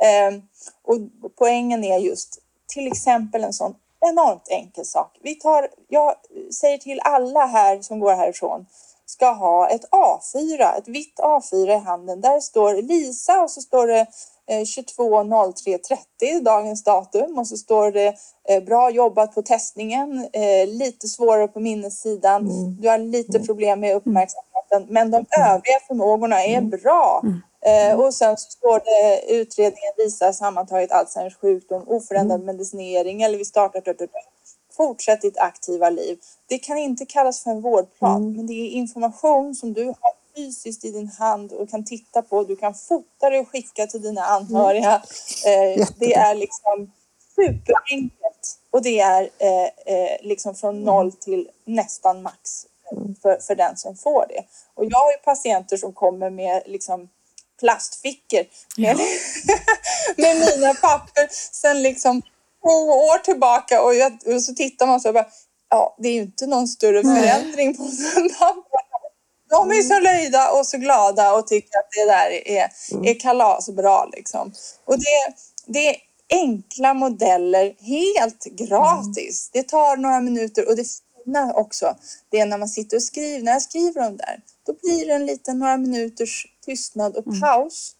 [0.00, 0.38] Eh,
[0.84, 0.96] och
[1.38, 5.18] poängen är just till exempel en sån enormt enkel sak.
[5.22, 6.14] Vi tar, jag
[6.60, 8.66] säger till alla här som går härifrån
[9.06, 12.20] ska ha ett A4, ett vitt A4 i handen.
[12.20, 14.06] Där står Lisa och så står det eh,
[14.48, 18.14] 22.03.30 dagens datum och så står det
[18.48, 23.96] eh, bra jobbat på testningen, eh, lite svårare på minnessidan, du har lite problem med
[23.96, 27.22] uppmärksamheten men de övriga förmågorna är bra.
[27.66, 33.44] Eh, och sen så står det utredningen visar sammantaget Alzheimers sjukdom, oförändrad medicinering eller vi
[33.44, 33.82] startar.
[34.76, 36.18] Fortsätt ditt aktiva liv.
[36.46, 40.84] Det kan inte kallas för en vårdplan, men det är information som du har fysiskt
[40.84, 42.44] i din hand och kan titta på.
[42.44, 45.02] Du kan fota det och skicka till dina anhöriga.
[45.46, 46.92] Eh, det är liksom
[47.34, 52.66] superenkelt och det är eh, eh, liksom från noll till nästan max
[53.22, 54.44] för, för den som får det.
[54.74, 57.08] Och jag har ju patienter som kommer med liksom
[57.60, 58.44] plastfickor
[58.76, 58.96] med,
[60.16, 62.22] med mina papper sen liksom
[62.62, 65.26] två år tillbaka och, jag, och så tittar man så bara,
[65.70, 68.65] ja det är ju inte någon större förändring på de papperna.
[69.50, 72.70] De är så nöjda och så glada och tycker att det där är,
[73.10, 74.52] är kalasbra liksom.
[74.84, 75.34] Och det,
[75.66, 75.96] det är
[76.30, 79.50] enkla modeller helt gratis.
[79.52, 80.84] Det tar några minuter och det
[81.26, 81.96] fina också,
[82.30, 85.12] det är när man sitter och skriver, när jag skriver om där, då blir det
[85.12, 87.92] en liten några minuters tystnad och paus.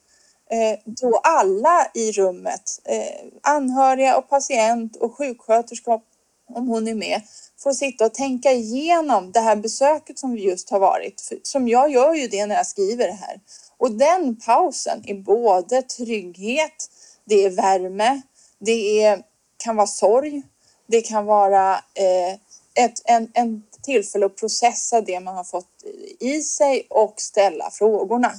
[0.50, 6.00] Eh, då alla i rummet, eh, anhöriga och patient och sjuksköterska
[6.48, 7.22] om hon är med,
[7.66, 11.32] får sitta och tänka igenom det här besöket som vi just har varit.
[11.42, 13.40] Som jag gör ju det när jag skriver det här.
[13.76, 16.90] Och den pausen är både trygghet,
[17.24, 18.22] det är värme,
[18.58, 19.22] det är,
[19.56, 20.42] kan vara sorg,
[20.86, 25.84] det kan vara eh, ett en, en tillfälle att processa det man har fått
[26.20, 28.32] i sig och ställa frågorna.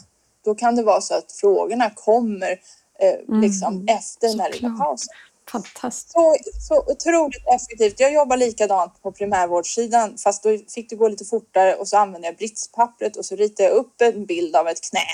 [0.46, 2.52] Då kan det vara så att frågorna kommer
[3.00, 5.14] eh, liksom efter den här lilla pausen.
[5.52, 6.12] Fantastiskt.
[6.12, 6.36] Så,
[6.68, 8.00] så otroligt effektivt.
[8.00, 12.28] Jag jobbar likadant på primärvårdssidan fast då fick det gå lite fortare och så använde
[12.28, 15.08] jag britspappret och så ritade jag upp en bild av ett knä.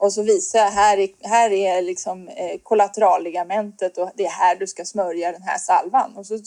[0.00, 4.56] Och så visar jag här är, här är liksom eh, kollateralligamentet och det är här
[4.56, 6.16] du ska smörja den här salvan.
[6.16, 6.38] Och så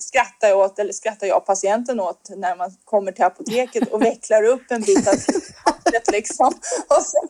[0.00, 4.42] skrattar jag åt, eller skrattar jag patienten åt när man kommer till apoteket och vecklar
[4.42, 5.14] upp en bit av
[5.64, 6.52] pappret liksom.
[6.88, 7.28] Och sen,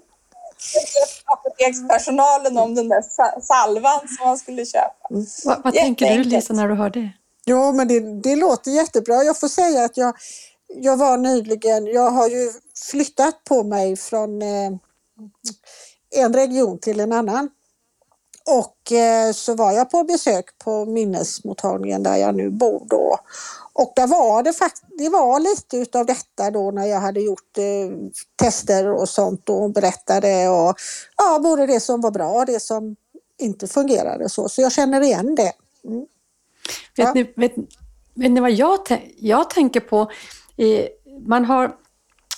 [1.24, 5.08] apotekspersonalen om den där sa- salvan som man skulle köpa.
[5.44, 6.24] Vad, vad tänker du.
[6.24, 7.10] Lisa när du hör det?
[7.46, 9.22] Jo, men det, det låter jättebra.
[9.22, 10.14] Jag får säga att jag,
[10.68, 12.52] jag var nyligen, jag har ju
[12.90, 14.70] flyttat på mig från eh,
[16.16, 17.50] en region till en annan.
[18.46, 23.18] Och eh, så var jag på besök på minnesmottagningen där jag nu bor då.
[23.80, 27.58] Och där var det faktiskt, det var lite utav detta då när jag hade gjort
[27.58, 27.96] eh,
[28.36, 30.74] tester och sånt och berättade och
[31.16, 32.96] ja, både det som var bra och det som
[33.38, 34.48] inte fungerade så.
[34.48, 35.52] Så jag känner igen det.
[35.84, 36.00] Mm.
[36.96, 37.12] Vet, Ja.
[37.14, 37.54] ni, vet,
[38.14, 38.78] vet ni vad jag,
[39.16, 40.10] jag tänker på?
[40.56, 40.88] I,
[41.26, 41.72] man har,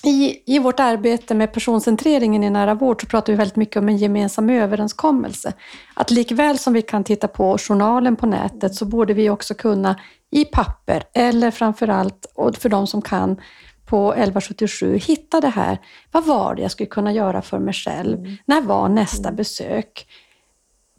[0.04, 3.88] i, I vårt arbete med personcentreringen i nära vård så pratar vi väldigt mycket om
[3.88, 5.52] en gemensam överenskommelse.
[5.94, 9.96] Att likväl som vi kan titta på journalen på nätet så borde vi också kunna
[10.32, 13.40] i papper eller framförallt, och för de som kan,
[13.86, 15.78] på 1177 hitta det här.
[16.12, 18.36] Vad var det jag skulle kunna göra för mig själv?
[18.46, 20.06] När var nästa besök?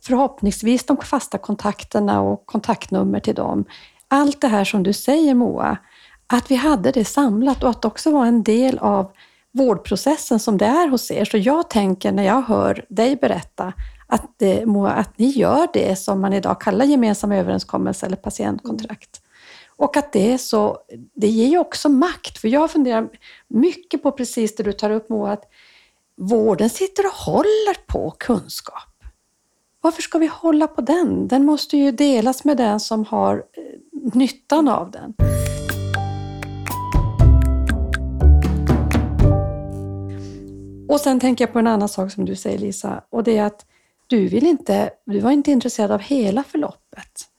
[0.05, 3.65] förhoppningsvis de fasta kontakterna och kontaktnummer till dem.
[4.07, 5.77] Allt det här som du säger Moa,
[6.27, 9.11] att vi hade det samlat och att det också var en del av
[9.51, 11.25] vårdprocessen som det är hos er.
[11.25, 13.73] Så jag tänker när jag hör dig berätta
[14.07, 19.21] att, det, Moa, att ni gör det som man idag kallar gemensam överenskommelse eller patientkontrakt.
[19.75, 20.77] Och att det är så,
[21.13, 22.37] det ger ju också makt.
[22.37, 23.09] För jag funderar
[23.47, 25.43] mycket på precis det du tar upp Moa, att
[26.15, 28.89] vården sitter och håller på kunskap.
[29.81, 31.27] Varför ska vi hålla på den?
[31.27, 35.13] Den måste ju delas med den som har eh, nyttan av den.
[40.89, 43.43] Och sen tänker jag på en annan sak som du säger Lisa, och det är
[43.43, 43.65] att
[44.07, 47.29] du vill inte, du var inte intresserad av hela förloppet.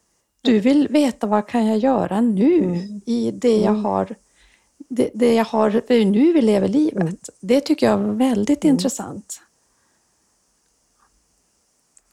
[0.44, 4.14] Du vill veta vad kan jag göra nu i det jag har,
[4.88, 7.28] det, det jag har, det är nu vi lever livet.
[7.40, 9.40] Det tycker jag var väldigt intressant.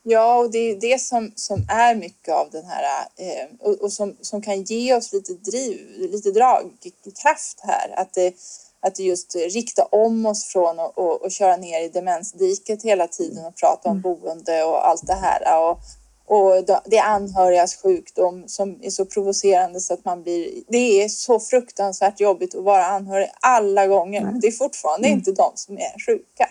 [0.04, 2.84] Ja, och det är det som, som är mycket av den här
[3.16, 8.00] eh, och, och som, som kan ge oss lite driv, lite dragkraft här.
[8.00, 8.34] Att det,
[8.80, 13.08] att det just rikta om oss från att och, och köra ner i demensdiket hela
[13.08, 15.70] tiden och prata om boende och allt det här.
[15.70, 15.80] Och,
[16.32, 20.64] och det är anhörigas sjukdom som är så provocerande så att man blir...
[20.68, 24.40] Det är så fruktansvärt jobbigt att vara anhörig alla gånger.
[24.42, 25.20] Det är fortfarande mm.
[25.20, 26.50] inte de som är sjuka.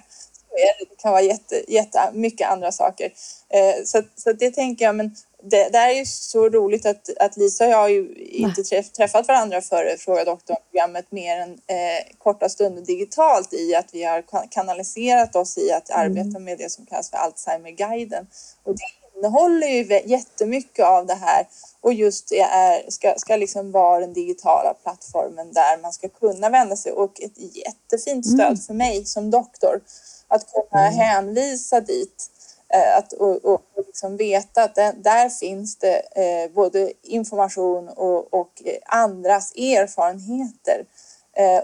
[0.50, 3.12] Det kan vara jätte, jätte, mycket andra saker.
[3.48, 7.36] Eh, så, så det tänker jag, men det, det är ju så roligt att, att
[7.36, 12.16] Lisa och jag har ju inte träff, träffat varandra före Fråga doktorn-programmet mer än eh,
[12.18, 16.00] korta stunder digitalt i att vi har kanaliserat oss i att mm.
[16.00, 18.26] arbeta med det som kallas för Alzheimerguiden.
[18.64, 21.46] Och det innehåller ju jättemycket av det här
[21.80, 26.48] och just det är, ska, ska liksom vara den digitala plattformen där man ska kunna
[26.48, 28.56] vända sig och ett jättefint stöd mm.
[28.56, 29.80] för mig som doktor
[30.28, 30.98] att kunna mm.
[30.98, 32.30] hänvisa dit
[32.68, 38.34] eh, att, och, och liksom veta att det, där finns det eh, både information och,
[38.34, 40.86] och andras erfarenheter Eh,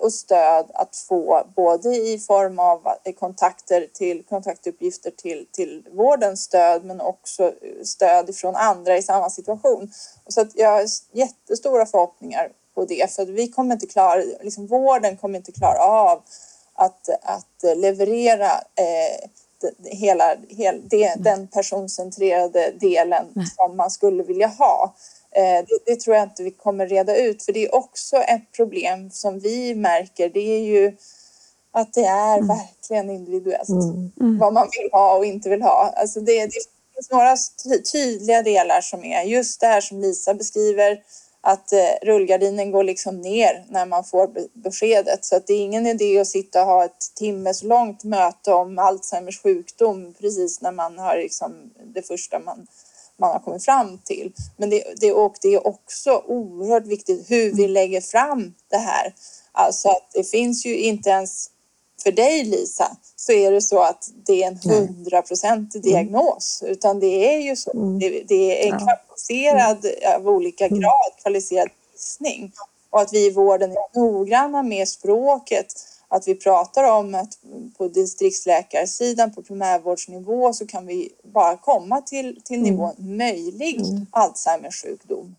[0.01, 6.43] och stöd att få både i form av eh, kontakter till kontaktuppgifter till, till vårdens
[6.43, 7.53] stöd men också
[7.85, 9.93] stöd från andra i samma situation.
[10.29, 15.17] Så att jag har jättestora förhoppningar på det för vi kommer inte klara, liksom vården
[15.17, 16.23] kommer inte klara av
[16.75, 19.29] att, att leverera eh,
[19.85, 20.79] hela, hela
[21.17, 24.95] den personcentrerade delen som man skulle vilja ha.
[25.37, 28.53] Eh, det, det, tror jag inte vi kommer reda ut för det är också ett
[28.53, 30.29] problem som vi märker.
[30.29, 30.97] Det är ju
[31.73, 32.49] att det är mm.
[32.49, 34.13] verkligen individuellt mm.
[34.21, 34.39] Mm.
[34.39, 35.93] vad man vill ha och inte vill ha.
[35.97, 36.61] Alltså det, det
[36.95, 37.37] finns några
[37.93, 41.03] tydliga delar som är just det här som Lisa beskriver
[41.41, 45.25] att eh, rullgardinen går liksom ner när man får beskedet.
[45.25, 48.79] Så att det är ingen idé att sitta och ha ett timmes långt möte om
[48.79, 52.67] Alzheimers sjukdom precis när man har liksom det första man
[53.19, 54.33] man har kommit fram till.
[54.57, 59.15] Men det, det, och det är också oerhört viktigt hur vi lägger fram det här.
[59.53, 61.51] Alltså att det finns ju inte ens
[62.03, 65.93] för dig Lisa så är det så att det är en hundraprocentig mm.
[65.93, 67.73] diagnos utan det är ju så.
[67.73, 67.99] Mm.
[67.99, 70.17] Det, det, är en kvalificerad mm.
[70.17, 72.53] av olika grad kvalificerad gissning
[72.91, 75.67] och att vi i vården är noggranna med språket
[76.09, 77.39] att vi pratar om att
[77.79, 82.71] på distriktsläkarsidan på primärvårdsnivå så kan vi bara komma till, till mm.
[82.71, 84.07] nivån möjlig mm.
[84.11, 85.37] Alzheimers sjukdom.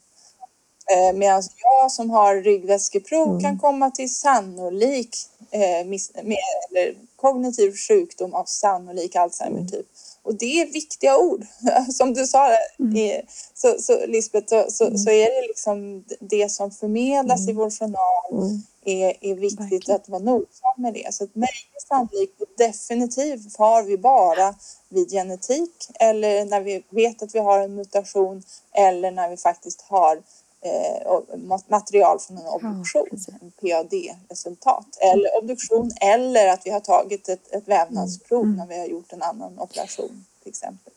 [0.92, 3.42] Eh, Medan jag som har ryggvätskeprov mm.
[3.42, 5.16] kan komma till sannolik
[5.52, 6.38] eh, mis, med,
[6.70, 9.86] eller kognitiv sjukdom av sannolik Alzheimer typ.
[10.24, 11.46] Och det är viktiga ord.
[11.94, 12.50] Som du sa
[12.80, 13.26] mm.
[13.54, 14.98] så, så, Lisbeth, så, så, mm.
[14.98, 17.50] så, är det liksom det som förmedlas mm.
[17.50, 18.64] i vår journal mm.
[18.88, 19.96] Är, är viktigt Verkligen.
[19.96, 21.14] att vara nogsam med det.
[21.14, 24.56] Så att möjligt sannolikt definitivt har vi bara
[24.90, 29.82] vid genetik eller när vi vet att vi har en mutation eller när vi faktiskt
[29.82, 30.22] har
[30.62, 31.20] eh,
[31.68, 34.98] material från en obduktion, ja, en PAD-resultat.
[35.00, 38.56] Eller obduktion eller att vi har tagit ett, ett vävnadsprov mm.
[38.56, 40.94] när vi har gjort en annan operation till exempel.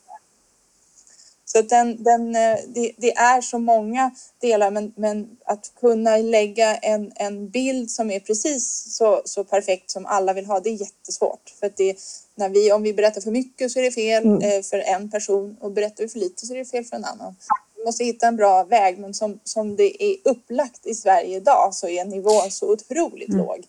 [1.52, 6.76] Så den, den, eh, det, det, är så många delar men, men att kunna lägga
[6.76, 10.80] en, en bild som är precis så, så perfekt som alla vill ha det är
[10.80, 11.54] jättesvårt.
[11.60, 11.96] För det,
[12.34, 14.42] när vi, om vi berättar för mycket så är det fel mm.
[14.42, 17.04] Eh, för en person och berättar vi för lite så är det fel för en
[17.04, 17.36] annan.
[17.76, 21.74] Vi måste hitta en bra väg men som, som det är upplagt i Sverige idag
[21.74, 23.46] så är nivån så otroligt mm.
[23.46, 23.66] låg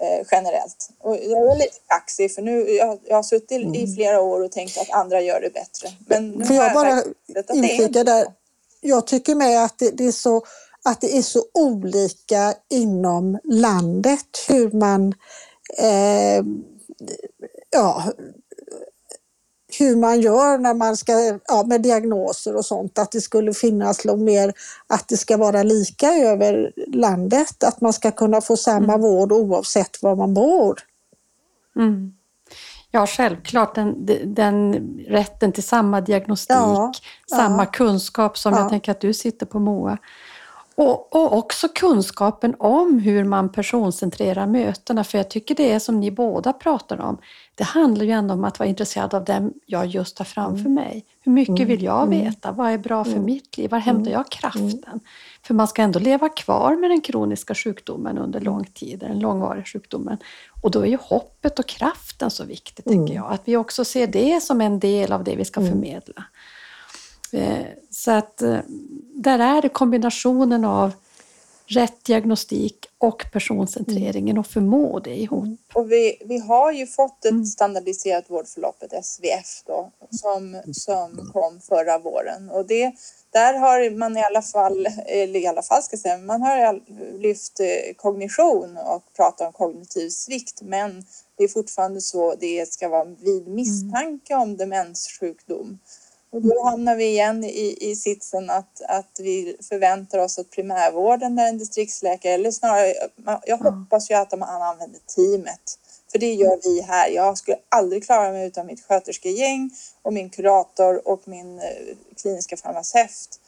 [0.00, 0.90] eh, generellt.
[0.98, 3.74] Och jag är lite kaxig för nu, jag, jag har suttit mm.
[3.74, 5.88] i flera år och tänkt att andra gör det bättre.
[6.06, 7.02] Men nu Får jag, jag bara
[7.54, 8.26] inflika där?
[8.80, 10.42] Jag tycker med att det, det, är så
[10.84, 15.14] att det är så olika inom landet hur man
[15.78, 16.44] eh,
[17.70, 18.02] ja,
[19.78, 21.12] hur man gör när man ska,
[21.48, 24.52] ja, med diagnoser och sånt, att det skulle finnas mer,
[24.86, 29.00] att det ska vara lika över landet, att man ska kunna få samma mm.
[29.00, 30.78] vård oavsett var man bor.
[31.76, 32.12] Mm.
[32.90, 34.74] Ja, självklart den, den
[35.08, 36.92] rätten till samma diagnostik, ja,
[37.30, 37.70] samma ja.
[37.70, 38.60] kunskap som ja.
[38.60, 39.98] jag tänker att du sitter på MOA.
[40.80, 46.00] Och, och, också kunskapen om hur man personcentrerar mötena, för jag tycker det är som
[46.00, 47.18] ni båda pratar om.
[47.54, 50.74] Det handlar ju ändå om att vara intresserad av dem jag just har framför mm.
[50.74, 51.04] mig.
[51.20, 52.24] Hur mycket vill jag mm.
[52.24, 52.52] veta?
[52.52, 53.24] Vad är bra för mm.
[53.24, 53.70] mitt liv?
[53.70, 55.00] Var hämtar jag kraften?
[55.42, 59.64] För man ska ändå leva kvar med den kroniska sjukdomen under lång tid, den långvariga
[59.64, 60.18] sjukdomen.
[60.62, 63.32] Och då är ju hoppet och kraften så viktigt, tänker jag.
[63.32, 66.24] Att vi också ser det som en del av det vi ska förmedla.
[67.32, 68.60] Eh, så att eh,
[69.14, 70.92] där är det kombinationen av
[71.68, 74.40] rätt diagnostik och personcentreringen mm.
[74.40, 75.44] och förmå det ihop.
[75.44, 75.58] Mm.
[75.74, 77.44] Och vi, vi har ju fått ett mm.
[77.44, 82.50] standardiserat vårdförlopp, ett SVF då, som, som kom förra våren.
[82.50, 82.92] Och det,
[83.30, 86.80] där har man i alla fall, eller i alla fall ska jag säga, man har
[87.18, 91.04] lyft eh, kognition och pratat om kognitiv svikt, men
[91.36, 95.78] det är fortfarande så det ska vara vid misstanke om demenssjukdom
[96.30, 101.36] Och då hamnar vi igen i, i sitsen att, att vi förväntar oss att primärvården
[101.36, 102.94] där en distriktsläkare, eller snarare,
[103.46, 105.78] jag hoppas ju att man använder teamet.
[106.12, 107.08] För det gör vi här.
[107.08, 109.70] Jag skulle aldrig klara mig utan mitt sköterskegäng
[110.02, 113.40] och min kurator och min eh, kliniska farmaceut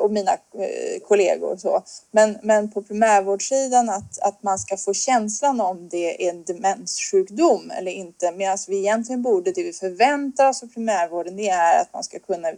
[0.00, 1.56] och mina eh, kollegor.
[1.56, 1.82] Så.
[2.10, 7.70] Men, men på primärvårdssidan att, att man ska få känslan om det är en demenssjukdom
[7.70, 8.32] eller inte.
[8.32, 12.18] Medan vi egentligen borde, det vi förväntar oss av primärvården det är att man ska
[12.18, 12.52] kunna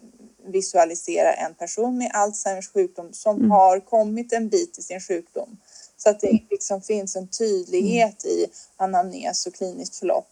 [0.47, 3.51] visualisera en person med Alzheimers sjukdom som mm.
[3.51, 5.57] har kommit en bit i sin sjukdom.
[5.97, 8.47] Så att det liksom finns en tydlighet i
[8.77, 10.29] anamnes och kliniskt förlopp.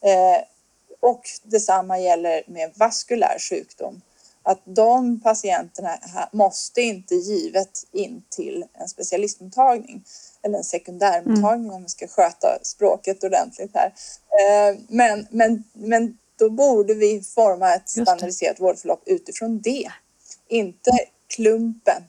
[0.00, 0.44] Eh,
[1.00, 4.00] och detsamma gäller med vaskulär sjukdom.
[4.42, 5.98] Att de patienterna
[6.32, 10.04] måste inte givet in till en specialistmottagning
[10.42, 11.76] eller en sekundärmottagning mm.
[11.76, 13.86] om vi ska sköta språket ordentligt här.
[14.40, 19.92] Eh, men, men, men då borde vi forma ett standardiserat vårdförlopp utifrån det.
[20.48, 20.90] Inte
[21.26, 22.02] klumpen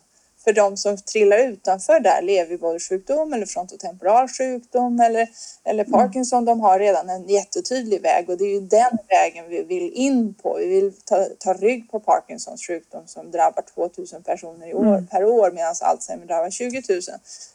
[0.44, 5.28] för de som trillar utanför där, leverbodysjukdom eller frontotemporal sjukdom eller,
[5.64, 5.92] eller mm.
[5.92, 6.46] Parkinson, mm.
[6.46, 10.34] de har redan en jättetydlig väg och det är ju den vägen vi vill in
[10.34, 10.56] på.
[10.60, 15.08] Vi vill ta, ta rygg på Parkinsons sjukdom som drabbar 2000 personer i år, mm.
[15.08, 17.02] per år medan Alzheimer drabbar 20 000.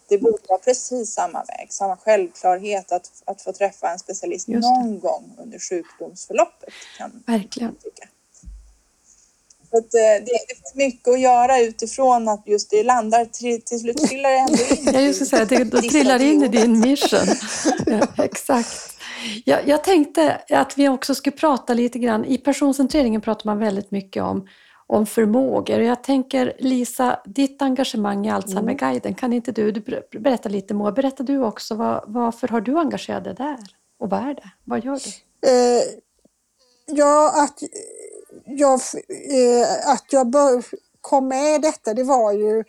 [0.08, 5.00] Det borde vara precis samma väg, samma självklarhet att, att få träffa en specialist någon
[5.00, 6.68] gång under sjukdomsförloppet.
[6.98, 7.74] Kan Verkligen.
[7.74, 8.08] Tycka.
[9.70, 13.62] Så att, eh, det, det finns mycket att göra utifrån att just det landar till,
[13.62, 14.94] till slut trillar det ändå in.
[14.94, 17.26] Jag just säga, det, det trillar in i din mission.
[17.86, 18.96] Ja, exakt.
[19.44, 23.90] Jag, jag tänkte att vi också skulle prata lite grann, i personcentreringen pratar man väldigt
[23.90, 24.48] mycket om
[24.90, 25.80] om förmågor.
[25.80, 29.80] Jag tänker Lisa, ditt engagemang i Alzheimerguiden, kan inte du, du
[30.20, 33.58] berätta lite Moa, berätta du också, var, varför har du engagerat dig där?
[33.98, 34.50] Och vad är det?
[34.64, 35.10] Vad gör du?
[35.48, 35.82] Eh,
[36.86, 37.62] ja, att
[38.48, 38.80] jag,
[39.30, 40.64] eh, att jag bör,
[41.00, 42.64] kom med i detta, det var ju...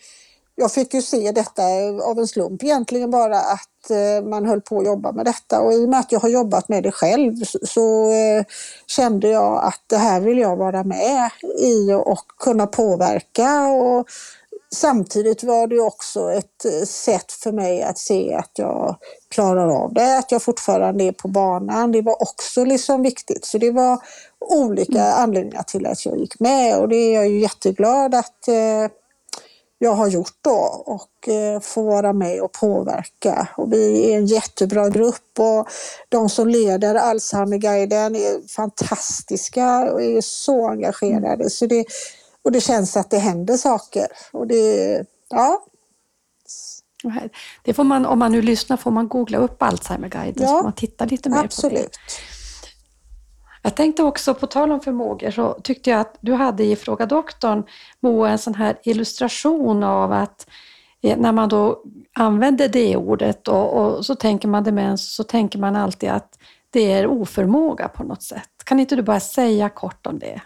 [0.56, 1.64] Jag fick ju se detta
[2.04, 5.62] av en slump egentligen bara att eh, man höll på att jobba med detta.
[5.62, 8.44] Och i och med att jag har jobbat med det själv så, så eh,
[8.88, 14.08] kände jag att det här vill jag vara med i och kunna påverka och
[14.76, 18.96] samtidigt var det också ett eh, sätt för mig att se att jag
[19.30, 21.92] klarar av det, att jag fortfarande är på banan.
[21.92, 23.46] Det var också liksom viktigt.
[23.46, 24.00] Så det var
[24.40, 25.24] olika mm.
[25.24, 28.92] anledningar till att jag gick med och det är jag ju jätteglad att eh,
[29.82, 33.48] jag har gjort då och eh, får vara med och påverka.
[33.58, 35.68] Och vi är en jättebra grupp och
[36.10, 41.34] de som leder Alzheimerguiden är fantastiska och är så engagerade.
[41.34, 41.50] Mm.
[41.50, 41.86] Så det,
[42.44, 44.08] och det känns att det händer saker.
[44.32, 45.66] Och det, ja.
[47.64, 50.74] Det får man, om man nu lyssnar får man googla upp Alzheimerguiden ja, så man
[50.74, 51.74] titta lite mer absolut.
[51.74, 51.90] på det.
[53.62, 57.06] Jag tänkte också, på tal om förmågor, så tyckte jag att du hade i Fråga
[57.06, 57.64] doktorn,
[58.00, 60.48] Moa, en sån här illustration av att
[61.02, 61.84] eh, när man då
[62.14, 66.92] använder det ordet och, och, så tänker man demens, så tänker man alltid att det
[66.92, 68.50] är oförmåga på något sätt.
[68.64, 70.42] Kan inte du bara säga kort om det?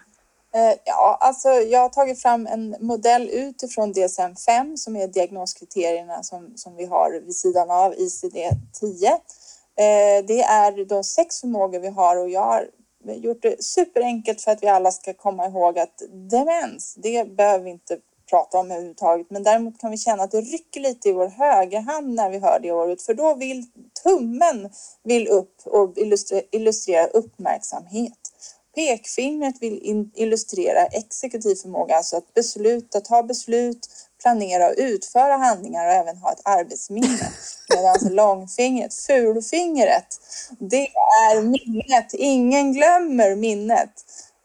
[0.54, 6.52] Eh, ja, alltså jag har tagit fram en modell utifrån DSM-5 som är diagnoskriterierna som,
[6.56, 9.06] som vi har vid sidan av ICD-10.
[9.76, 12.68] Eh, det är de sex förmågor vi har och jag har
[13.04, 17.70] gjort det superenkelt för att vi alla ska komma ihåg att demens, det behöver vi
[17.70, 17.98] inte
[18.30, 19.30] prata om överhuvudtaget.
[19.30, 22.60] Men däremot kan vi känna att det rycker lite i vår högerhand när vi hör
[22.62, 23.02] det ordet.
[23.02, 23.66] För då vill
[24.02, 24.70] tummen
[25.02, 25.98] vill upp och
[26.50, 28.23] illustrera uppmärksamhet.
[28.74, 33.88] Pekfingret vill illustrera exekutiv förmåga, alltså att besluta, ta beslut,
[34.22, 37.32] planera och utföra handlingar och även ha ett arbetsminne.
[37.68, 40.20] Medan alltså långfingret, fulfingret,
[40.58, 40.88] det
[41.28, 42.14] är minnet.
[42.14, 43.90] Ingen glömmer minnet.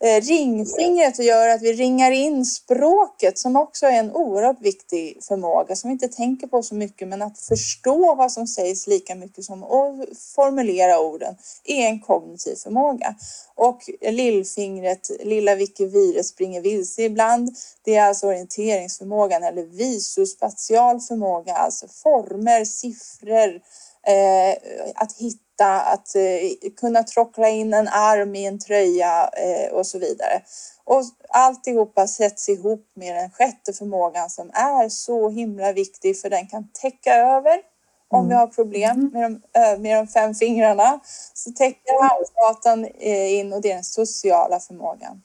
[0.03, 5.75] Eh, ringfingret gör att vi ringar in språket som också är en oerhört viktig förmåga
[5.75, 9.43] som vi inte tänker på så mycket men att förstå vad som sägs lika mycket
[9.43, 13.15] som att formulera orden är en kognitiv förmåga.
[13.55, 17.55] Och lillfingret, lilla Vicky Vire springer vilse ibland.
[17.83, 23.61] Det är alltså orienteringsförmågan eller visuspatial förmåga, alltså former, siffror,
[24.07, 24.57] eh,
[24.95, 29.99] att hitta att eh, kunna trockla in en arm i en tröja eh, och så
[29.99, 30.41] vidare.
[30.83, 36.47] Och alltihopa sätts ihop med den sjätte förmågan som är så himla viktig för den
[36.47, 37.61] kan täcka över
[38.07, 38.29] om mm.
[38.29, 39.11] vi har problem mm.
[39.13, 40.99] med de, med de fem fingrarna.
[41.33, 45.21] Så täcker handflatan eh, in och det är den sociala förmågan.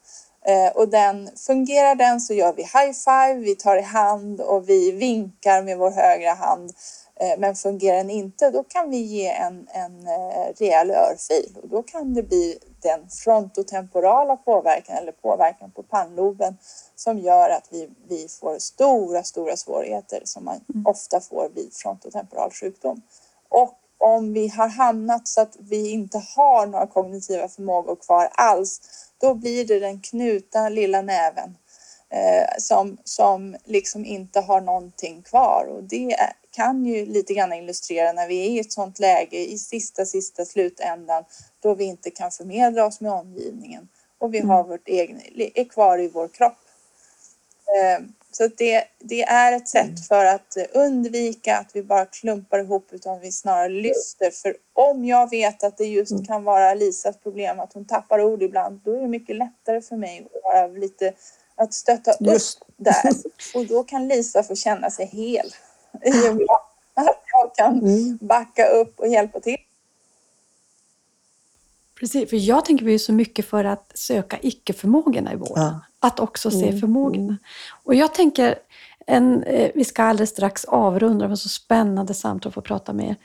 [0.75, 4.93] Och den, fungerar den så gör vi high five, vi tar i hand och vi
[4.93, 7.04] vinkar med vår högra hand Eh,
[7.39, 11.83] men fungerar den inte, då kan vi ge en, en eh, rejäl örfil och då
[11.83, 16.57] kan det bli den frontotemporala påverkan eller påverkan på pannloben
[16.97, 20.87] som gör att vi, vi får stora, stora svårigheter som man mm.
[20.87, 23.03] ofta får vid frontotemporal sjukdom.
[23.49, 28.81] Och om vi har hamnat så att vi inte har några kognitiva förmågor kvar alls,
[29.19, 31.57] då blir det den knutna lilla näven
[32.15, 35.67] eh, som, som liksom inte har någonting kvar.
[35.71, 36.17] Och det
[36.51, 40.45] kan ju lite grann illustrera när vi är i ett sådant läge i sista, sista
[40.45, 41.25] slutändan
[41.61, 43.89] då vi inte kan förmedla oss med omgivningen
[44.19, 44.69] och vi har mm.
[44.69, 45.21] vårt egen,
[45.55, 46.59] är kvar i vår kropp.
[47.77, 49.97] Eh, så det, det är ett sätt mm.
[49.97, 54.31] för att undvika att vi bara klumpar ihop utan vi snarare lyfter.
[54.31, 56.25] För om jag vet att det just mm.
[56.25, 59.97] kan vara Lisas problem att hon tappar ord ibland, då är det mycket lättare för
[59.97, 61.13] mig att vara lite
[61.57, 62.63] att stötta upp just.
[62.77, 63.11] där.
[63.55, 65.47] Och då kan Lisa få känna sig hel.
[66.97, 68.19] Att jag kan mm.
[68.21, 69.57] backa upp och hjälpa till.
[71.95, 75.65] Precis, för jag tänker ju så mycket för att söka icke-förmågorna i vården.
[75.65, 75.81] Ja.
[75.99, 76.81] Att också se mm.
[76.81, 77.23] förmågorna.
[77.23, 77.37] Mm.
[77.85, 78.59] Och jag tänker,
[79.07, 82.93] en, eh, vi ska alldeles strax avrunda, det var så spännande samtal att få prata
[82.93, 83.17] med er.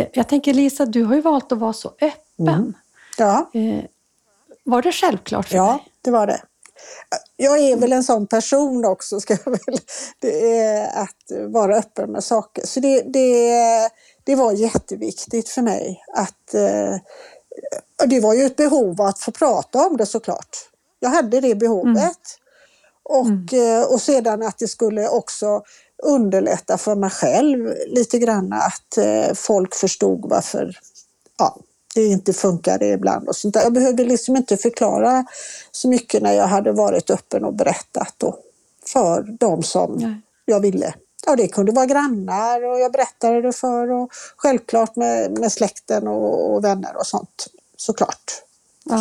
[0.00, 2.48] Eh, jag tänker Lisa, du har ju valt att vara så öppen.
[2.48, 2.74] Mm.
[3.18, 3.50] Ja.
[3.54, 3.84] Eh,
[4.64, 5.82] var det självklart för ja, dig?
[5.84, 6.40] Ja, det var det.
[7.40, 9.78] Jag är väl en sån person också, ska jag väl.
[10.20, 12.66] Det är att vara öppen med saker.
[12.66, 13.90] Så det, det,
[14.24, 16.54] det var jätteviktigt för mig att
[18.06, 20.56] det var ju ett behov att få prata om det såklart.
[21.00, 21.96] Jag hade det behovet.
[21.96, 22.12] Mm.
[23.02, 23.84] Och, mm.
[23.84, 25.62] och sedan att det skulle också
[26.02, 30.78] underlätta för mig själv lite grann att eh, folk förstod varför
[31.38, 31.56] ja,
[31.94, 33.28] det inte funkade ibland.
[33.28, 33.62] Och sånt där.
[33.62, 35.24] Jag behövde liksom inte förklara
[35.72, 38.36] så mycket när jag hade varit öppen och berättat då,
[38.86, 40.20] för de som Nej.
[40.44, 40.94] jag ville.
[41.26, 46.08] Ja, det kunde vara grannar och jag berättade det för och självklart med, med släkten
[46.08, 48.32] och, och vänner och sånt såklart.
[48.84, 48.98] Ja.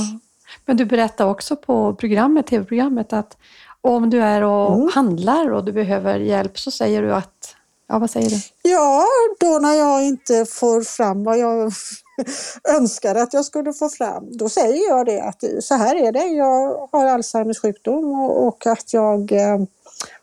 [0.65, 3.37] Men du berättade också på programmet, tv-programmet att
[3.81, 4.89] om du är och mm.
[4.93, 7.55] handlar och du behöver hjälp så säger du att,
[7.87, 8.41] ja vad säger du?
[8.61, 9.05] Ja,
[9.39, 11.73] då när jag inte får fram vad jag
[12.77, 16.27] önskar att jag skulle få fram, då säger jag det att så här är det,
[16.27, 19.59] jag har Alzheimers sjukdom och, och att jag eh,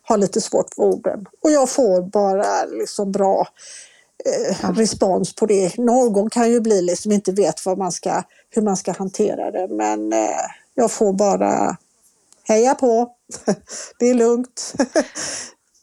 [0.02, 1.26] har lite svårt för orden.
[1.42, 3.48] Och jag får bara liksom bra
[4.24, 5.78] eh, respons på det.
[5.78, 9.68] Någon kan ju bli liksom inte vet vad man ska, hur man ska hantera det
[9.68, 11.76] men eh, jag får bara
[12.44, 13.10] heja på,
[13.98, 14.74] det är lugnt.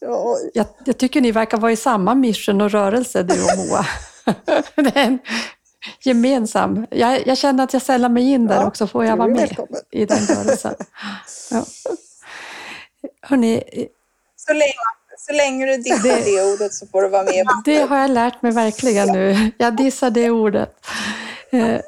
[0.54, 3.86] jag, jag, tycker ni verkar vara i samma mission och rörelse du och Moa.
[4.76, 5.18] det är en
[6.00, 6.86] gemensam.
[6.90, 9.36] Jag, jag, känner att jag sällar mig in där ja, också, får jag vara med
[9.36, 9.80] välkommen.
[9.90, 10.74] i den rörelsen.
[11.50, 11.64] Ja.
[13.22, 13.62] Hörrni,
[14.36, 14.72] så länge
[15.26, 17.46] så länge du dissar det, det ordet så får du vara med.
[17.64, 19.50] Det har jag lärt mig verkligen nu.
[19.58, 20.86] Jag dissar det ordet.
[21.50, 21.80] Eh,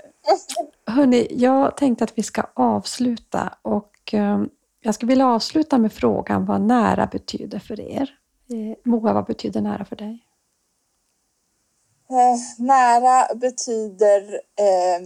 [0.87, 4.43] hörni, jag tänkte att vi ska avsluta och eh,
[4.81, 8.11] jag skulle vilja avsluta med frågan vad nära betyder för er.
[8.51, 10.19] Eh, Moa, vad betyder nära för dig?
[12.15, 15.01] Eh, nära betyder eh,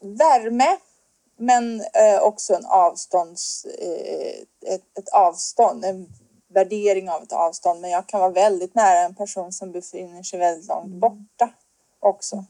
[0.00, 0.76] värme,
[1.36, 6.06] men eh, också en avstånds, eh, ett, ett, avstånd, en
[6.48, 10.38] värdering av ett avstånd, men jag kan vara väldigt nära en person som befinner sig
[10.38, 11.00] väldigt långt mm.
[11.00, 11.50] borta
[12.00, 12.44] också.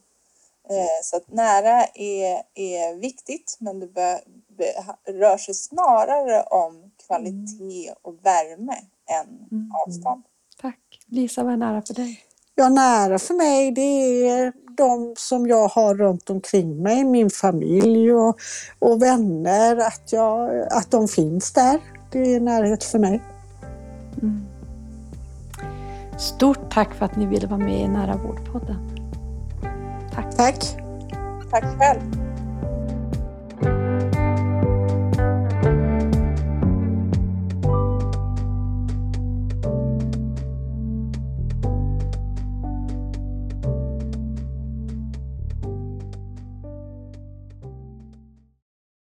[1.03, 7.87] Så att nära är, är viktigt, men det be, be, rör sig snarare om kvalitet
[7.87, 7.95] mm.
[8.01, 8.75] och värme
[9.09, 9.71] än mm.
[9.85, 10.23] avstånd.
[10.61, 10.99] Tack.
[11.05, 12.23] Lisa, vad är nära för dig?
[12.55, 18.13] Ja, nära för mig det är de som jag har runt omkring mig, min familj
[18.13, 18.37] och,
[18.79, 21.79] och vänner, att, jag, att de finns där.
[22.11, 23.21] Det är närhet för mig.
[24.21, 24.45] Mm.
[26.17, 28.89] Stort tack för att ni ville vara med i Nära vårdpodden.
[30.13, 30.35] Tack.
[30.35, 30.77] Tack.
[31.51, 32.32] Tack själv.